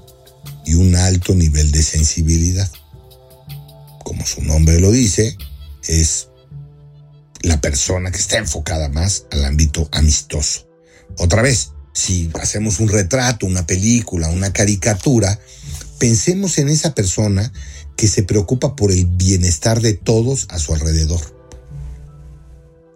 y 0.66 0.76
un 0.76 0.96
alto 0.96 1.34
nivel 1.34 1.72
de 1.72 1.82
sensibilidad 1.82 2.70
como 4.06 4.26
su 4.26 4.42
nombre 4.44 4.80
lo 4.80 4.92
dice, 4.92 5.36
es 5.88 6.30
la 7.42 7.60
persona 7.60 8.12
que 8.12 8.20
está 8.20 8.38
enfocada 8.38 8.88
más 8.88 9.26
al 9.32 9.44
ámbito 9.44 9.90
amistoso. 9.92 10.70
Otra 11.18 11.42
vez, 11.42 11.72
si 11.96 12.30
hacemos 12.40 12.82
un 12.82 12.90
retrato, 12.90 13.48
una 13.48 13.66
película, 13.66 14.28
una 14.28 14.52
caricatura, 14.52 15.40
pensemos 15.98 16.58
en 16.58 16.68
esa 16.68 16.94
persona 16.94 17.52
que 17.96 18.10
se 18.10 18.22
preocupa 18.22 18.76
por 18.76 18.92
el 18.92 19.06
bienestar 19.06 19.82
de 19.82 19.94
todos 19.94 20.46
a 20.50 20.60
su 20.60 20.74
alrededor. 20.74 21.22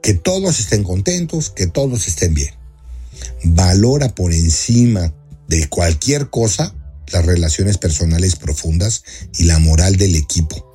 Que 0.04 0.14
todos 0.14 0.60
estén 0.60 0.84
contentos, 0.84 1.50
que 1.50 1.66
todos 1.66 2.08
estén 2.08 2.34
bien. 2.34 2.54
Valora 3.46 4.14
por 4.14 4.34
encima 4.34 5.14
de 5.48 5.70
cualquier 5.70 6.30
cosa 6.30 6.76
las 7.08 7.26
relaciones 7.26 7.78
personales 7.78 8.36
profundas 8.36 9.04
y 9.38 9.46
la 9.46 9.60
moral 9.60 9.96
del 9.96 10.16
equipo. 10.16 10.66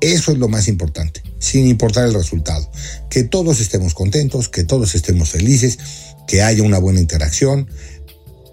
Eso 0.00 0.32
es 0.32 0.38
lo 0.38 0.48
más 0.48 0.68
importante, 0.68 1.22
sin 1.38 1.66
importar 1.66 2.06
el 2.06 2.14
resultado. 2.14 2.70
Que 3.10 3.22
todos 3.22 3.60
estemos 3.60 3.94
contentos, 3.94 4.48
que 4.48 4.64
todos 4.64 4.94
estemos 4.94 5.30
felices, 5.30 5.78
que 6.30 6.42
haya 6.42 6.62
una 6.62 6.78
buena 6.78 7.00
interacción, 7.00 7.68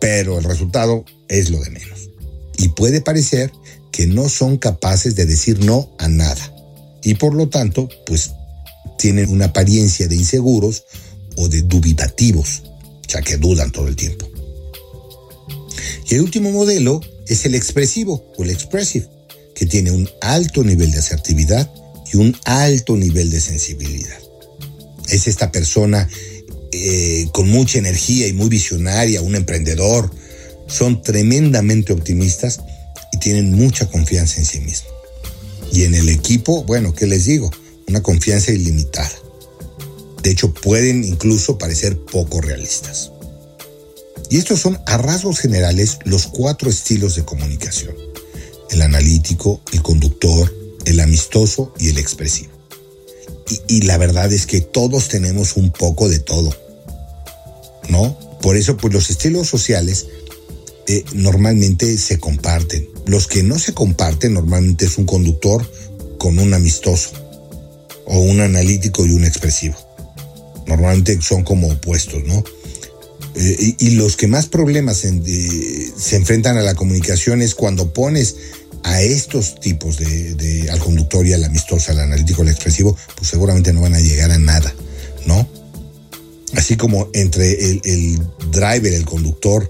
pero 0.01 0.39
el 0.39 0.43
resultado 0.45 1.05
es 1.27 1.51
lo 1.51 1.59
de 1.59 1.69
menos. 1.69 2.09
Y 2.57 2.69
puede 2.69 3.01
parecer 3.01 3.51
que 3.91 4.07
no 4.07 4.29
son 4.29 4.57
capaces 4.57 5.15
de 5.15 5.27
decir 5.27 5.63
no 5.63 5.95
a 5.99 6.07
nada. 6.07 6.55
Y 7.03 7.13
por 7.13 7.35
lo 7.35 7.49
tanto, 7.49 7.87
pues 8.07 8.31
tienen 8.97 9.29
una 9.29 9.45
apariencia 9.45 10.07
de 10.07 10.15
inseguros 10.15 10.85
o 11.35 11.49
de 11.49 11.61
dubitativos, 11.61 12.63
ya 13.07 13.21
que 13.21 13.37
dudan 13.37 13.71
todo 13.71 13.87
el 13.87 13.95
tiempo. 13.95 14.27
Y 16.09 16.15
el 16.15 16.21
último 16.21 16.49
modelo 16.49 16.99
es 17.27 17.45
el 17.45 17.53
expresivo 17.53 18.25
o 18.37 18.43
el 18.43 18.49
expressive 18.49 19.07
que 19.53 19.67
tiene 19.67 19.91
un 19.91 20.09
alto 20.21 20.63
nivel 20.63 20.89
de 20.89 20.97
asertividad 20.97 21.71
y 22.11 22.17
un 22.17 22.35
alto 22.45 22.97
nivel 22.97 23.29
de 23.29 23.39
sensibilidad. 23.39 24.17
Es 25.09 25.27
esta 25.27 25.51
persona 25.51 26.09
eh, 26.71 27.27
con 27.31 27.49
mucha 27.49 27.79
energía 27.79 28.27
y 28.27 28.33
muy 28.33 28.49
visionaria, 28.49 29.21
un 29.21 29.35
emprendedor. 29.35 30.11
Son 30.67 31.01
tremendamente 31.01 31.93
optimistas 31.93 32.59
y 33.13 33.19
tienen 33.19 33.53
mucha 33.53 33.89
confianza 33.89 34.39
en 34.39 34.45
sí 34.45 34.59
mismos. 34.59 34.93
Y 35.71 35.83
en 35.83 35.95
el 35.95 36.09
equipo, 36.09 36.63
bueno, 36.63 36.93
¿qué 36.93 37.07
les 37.07 37.25
digo? 37.25 37.51
Una 37.87 38.01
confianza 38.01 38.51
ilimitada. 38.51 39.11
De 40.23 40.31
hecho, 40.31 40.53
pueden 40.53 41.03
incluso 41.03 41.57
parecer 41.57 41.97
poco 41.97 42.41
realistas. 42.41 43.11
Y 44.29 44.37
estos 44.37 44.59
son, 44.59 44.77
a 44.85 44.97
rasgos 44.97 45.39
generales, 45.39 45.99
los 46.03 46.27
cuatro 46.27 46.69
estilos 46.69 47.15
de 47.15 47.23
comunicación 47.23 47.95
el 48.69 48.81
analítico, 48.81 49.61
el 49.71 49.81
conductor, 49.81 50.53
el 50.85 50.99
amistoso 50.99 51.73
y 51.79 51.89
el 51.89 51.97
expresivo. 51.97 52.56
Y, 53.67 53.81
la 53.81 53.97
verdad 53.97 54.31
es 54.33 54.45
que 54.45 54.61
todos 54.61 55.07
tenemos 55.07 55.55
un 55.55 55.71
poco 55.71 56.09
de 56.09 56.19
todo, 56.19 56.53
¿no? 57.89 58.17
Por 58.41 58.57
eso, 58.57 58.75
pues 58.77 58.93
los 58.93 59.09
estilos 59.09 59.47
sociales 59.47 60.07
eh, 60.87 61.03
normalmente 61.13 61.97
se 61.97 62.19
comparten. 62.19 62.87
Los 63.05 63.27
que 63.27 63.43
no 63.43 63.57
se 63.57 63.73
comparten 63.73 64.33
normalmente 64.33 64.85
es 64.85 64.97
un 64.97 65.05
conductor 65.05 65.65
con 66.17 66.39
un 66.39 66.53
amistoso 66.53 67.11
o 68.05 68.19
un 68.19 68.41
analítico 68.41 69.05
y 69.05 69.11
un 69.11 69.23
expresivo. 69.23 69.75
Normalmente 70.65 71.21
son 71.21 71.43
como 71.43 71.69
opuestos, 71.69 72.23
¿no? 72.25 72.43
Eh, 73.35 73.75
y, 73.79 73.91
los 73.91 74.17
que 74.17 74.27
más 74.27 74.47
problemas 74.47 74.97
se 74.97 76.15
enfrentan 76.15 76.57
a 76.57 76.63
la 76.63 76.73
comunicación 76.73 77.41
es 77.41 77.53
cuando 77.53 77.93
pones 77.93 78.35
a 78.83 79.01
estos 79.01 79.59
tipos 79.59 79.97
de, 79.97 80.67
al 80.71 80.76
conductor 81.07 81.25
y 81.25 81.33
al 81.33 81.43
amistoso, 81.43 81.91
al 81.91 81.99
analítico, 81.99 82.41
al 82.41 82.49
expresivo, 82.49 82.95
pues 83.15 83.29
seguramente 83.29 83.73
no 83.73 83.81
van 83.81 83.95
a 83.95 83.99
llegar 83.99 84.31
a 84.31 84.37
nada, 84.37 84.73
¿no? 85.25 85.47
Así 86.55 86.77
como 86.77 87.09
entre 87.13 87.71
el, 87.71 87.81
el 87.83 88.21
driver, 88.51 88.93
el 88.93 89.05
conductor 89.05 89.69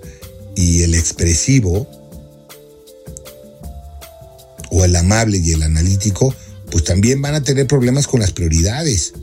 y 0.56 0.84
el 0.84 0.96
expresivo, 0.96 1.88
o 4.70 4.84
el 4.84 4.96
amable 4.96 5.38
y 5.38 5.54
el 5.54 5.64
analítico, 5.64 6.36
pues 6.72 6.84
también 6.84 7.22
van 7.22 7.36
a 7.36 7.44
tener 7.44 7.68
problemas 7.68 8.06
con 8.06 8.20
las 8.20 8.32
prioridades. 8.32 9.14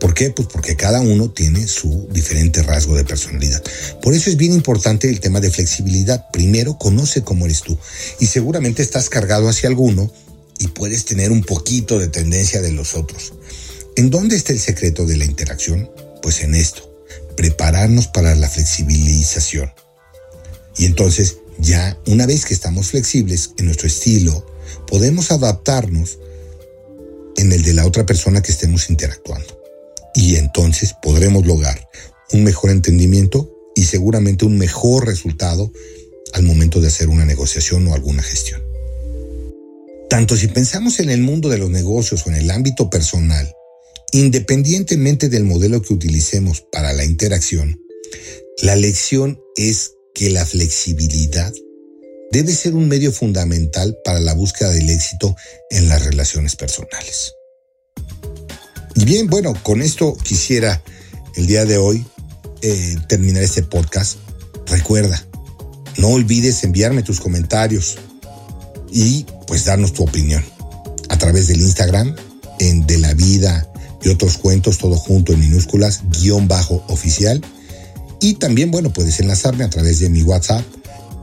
¿Por 0.00 0.14
qué? 0.14 0.30
Pues 0.30 0.48
porque 0.52 0.76
cada 0.76 1.00
uno 1.00 1.30
tiene 1.30 1.66
su 1.66 2.08
diferente 2.12 2.62
rasgo 2.62 2.94
de 2.94 3.04
personalidad. 3.04 3.62
Por 4.02 4.14
eso 4.14 4.30
es 4.30 4.36
bien 4.36 4.52
importante 4.52 5.08
el 5.08 5.20
tema 5.20 5.40
de 5.40 5.50
flexibilidad. 5.50 6.26
Primero, 6.30 6.78
conoce 6.78 7.22
cómo 7.22 7.46
eres 7.46 7.62
tú. 7.62 7.76
Y 8.18 8.26
seguramente 8.26 8.82
estás 8.82 9.08
cargado 9.08 9.48
hacia 9.48 9.68
alguno 9.68 10.10
y 10.60 10.68
puedes 10.68 11.06
tener 11.06 11.32
un 11.32 11.42
poquito 11.42 11.98
de 11.98 12.06
tendencia 12.06 12.60
de 12.60 12.70
los 12.70 12.94
otros. 12.94 13.32
¿En 13.96 14.10
dónde 14.10 14.36
está 14.36 14.52
el 14.52 14.60
secreto 14.60 15.06
de 15.06 15.16
la 15.16 15.24
interacción? 15.24 15.90
Pues 16.22 16.42
en 16.42 16.54
esto, 16.54 16.94
prepararnos 17.36 18.06
para 18.06 18.34
la 18.34 18.48
flexibilización. 18.48 19.72
Y 20.76 20.84
entonces, 20.84 21.38
ya 21.58 21.98
una 22.06 22.26
vez 22.26 22.44
que 22.44 22.54
estamos 22.54 22.88
flexibles 22.88 23.52
en 23.56 23.66
nuestro 23.66 23.88
estilo, 23.88 24.46
podemos 24.86 25.32
adaptarnos 25.32 26.18
en 27.36 27.52
el 27.52 27.62
de 27.62 27.72
la 27.72 27.86
otra 27.86 28.04
persona 28.04 28.42
que 28.42 28.52
estemos 28.52 28.90
interactuando 28.90 29.58
y 30.14 30.36
entonces 30.36 30.94
podremos 31.00 31.46
lograr 31.46 31.88
un 32.32 32.44
mejor 32.44 32.70
entendimiento 32.70 33.50
y 33.74 33.84
seguramente 33.84 34.44
un 34.44 34.58
mejor 34.58 35.06
resultado 35.06 35.72
al 36.34 36.42
momento 36.42 36.80
de 36.80 36.88
hacer 36.88 37.08
una 37.08 37.24
negociación 37.24 37.86
o 37.88 37.94
alguna 37.94 38.22
gestión. 38.22 38.69
Tanto 40.10 40.36
si 40.36 40.48
pensamos 40.48 40.98
en 40.98 41.08
el 41.08 41.22
mundo 41.22 41.48
de 41.48 41.56
los 41.56 41.70
negocios 41.70 42.26
o 42.26 42.30
en 42.30 42.34
el 42.34 42.50
ámbito 42.50 42.90
personal, 42.90 43.54
independientemente 44.10 45.28
del 45.28 45.44
modelo 45.44 45.80
que 45.80 45.94
utilicemos 45.94 46.62
para 46.72 46.92
la 46.92 47.04
interacción, 47.04 47.80
la 48.60 48.74
lección 48.74 49.40
es 49.54 49.92
que 50.12 50.30
la 50.30 50.44
flexibilidad 50.44 51.52
debe 52.32 52.52
ser 52.52 52.74
un 52.74 52.88
medio 52.88 53.12
fundamental 53.12 53.96
para 54.04 54.18
la 54.18 54.34
búsqueda 54.34 54.70
del 54.70 54.90
éxito 54.90 55.36
en 55.70 55.88
las 55.88 56.04
relaciones 56.04 56.56
personales. 56.56 57.32
Y 58.96 59.04
bien, 59.04 59.28
bueno, 59.28 59.54
con 59.62 59.80
esto 59.80 60.16
quisiera 60.24 60.82
el 61.36 61.46
día 61.46 61.64
de 61.64 61.78
hoy 61.78 62.04
eh, 62.62 62.96
terminar 63.08 63.44
este 63.44 63.62
podcast. 63.62 64.18
Recuerda, 64.66 65.24
no 65.98 66.08
olvides 66.08 66.64
enviarme 66.64 67.04
tus 67.04 67.20
comentarios 67.20 67.96
y 68.92 69.24
pues 69.50 69.64
darnos 69.64 69.92
tu 69.92 70.04
opinión 70.04 70.44
a 71.08 71.18
través 71.18 71.48
del 71.48 71.60
Instagram 71.60 72.14
en 72.60 72.86
De 72.86 72.98
la 72.98 73.14
Vida 73.14 73.66
y 74.00 74.08
otros 74.08 74.36
cuentos, 74.36 74.78
todo 74.78 74.94
junto 74.94 75.32
en 75.32 75.40
minúsculas, 75.40 76.02
guion 76.20 76.46
bajo 76.46 76.84
oficial. 76.86 77.44
Y 78.20 78.34
también, 78.34 78.70
bueno, 78.70 78.92
puedes 78.92 79.18
enlazarme 79.18 79.64
a 79.64 79.68
través 79.68 79.98
de 79.98 80.08
mi 80.08 80.22
WhatsApp 80.22 80.64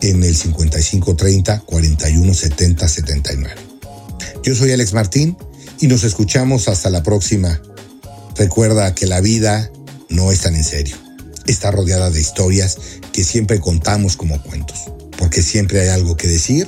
en 0.02 0.22
el 0.24 0.36
5530 0.36 1.62
4170 1.62 2.90
79. 2.90 3.56
Yo 4.44 4.56
soy 4.56 4.74
Alex 4.74 4.92
Martín 4.92 5.38
y 5.80 5.88
nos 5.88 6.04
escuchamos 6.04 6.68
hasta 6.68 6.90
la 6.90 7.04
próxima. 7.04 7.62
Recuerda 8.36 8.94
que 8.94 9.08
la 9.08 9.22
vida 9.22 9.72
no 10.10 10.34
es 10.34 10.42
tan 10.42 10.58
en 10.58 10.66
serio. 10.66 10.98
Está 11.46 11.72
rodeada 11.72 12.10
de 12.10 12.20
historias 12.20 12.78
que 13.14 13.24
siempre 13.24 13.62
contamos 13.62 14.18
como 14.18 14.44
cuentos, 14.44 14.92
porque 15.18 15.42
siempre 15.42 15.80
hay 15.80 15.88
algo 15.88 16.18
que 16.18 16.28
decir, 16.28 16.68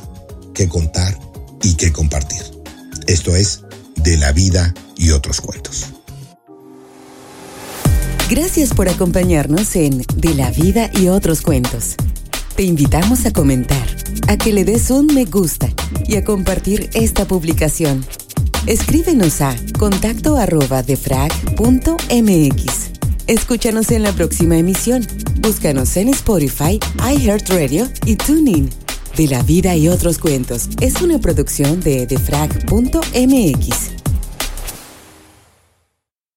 que 0.53 0.69
contar 0.69 1.28
y 1.63 1.75
que 1.75 1.91
compartir. 1.91 2.41
Esto 3.07 3.35
es 3.35 3.61
de 3.97 4.17
la 4.17 4.31
vida 4.31 4.73
y 4.95 5.11
otros 5.11 5.41
cuentos. 5.41 5.87
Gracias 8.29 8.73
por 8.75 8.87
acompañarnos 8.87 9.75
en 9.75 10.03
De 10.15 10.35
la 10.35 10.51
vida 10.51 10.91
y 10.93 11.07
otros 11.07 11.41
cuentos. 11.41 11.95
Te 12.55 12.63
invitamos 12.63 13.25
a 13.25 13.31
comentar, 13.31 13.87
a 14.27 14.37
que 14.37 14.53
le 14.53 14.65
des 14.65 14.91
un 14.91 15.07
me 15.07 15.25
gusta 15.25 15.67
y 16.05 16.15
a 16.15 16.23
compartir 16.23 16.89
esta 16.93 17.25
publicación. 17.25 18.05
Escríbenos 18.67 19.41
a 19.41 19.55
contacto 19.79 20.35
arroba 20.35 20.83
defrag.mx. 20.83 21.39
Escúchanos 23.25 23.91
en 23.91 24.03
la 24.03 24.11
próxima 24.11 24.57
emisión. 24.57 25.07
Búscanos 25.39 25.97
en 25.97 26.09
Spotify, 26.09 26.79
iHeartRadio 26.99 27.87
y 28.05 28.15
TuneIn. 28.15 28.69
De 29.15 29.27
la 29.27 29.43
vida 29.43 29.75
y 29.75 29.89
otros 29.89 30.17
cuentos 30.17 30.69
es 30.79 31.01
una 31.01 31.19
producción 31.19 31.81
de 31.81 32.07
defrag.mx. 32.07 33.98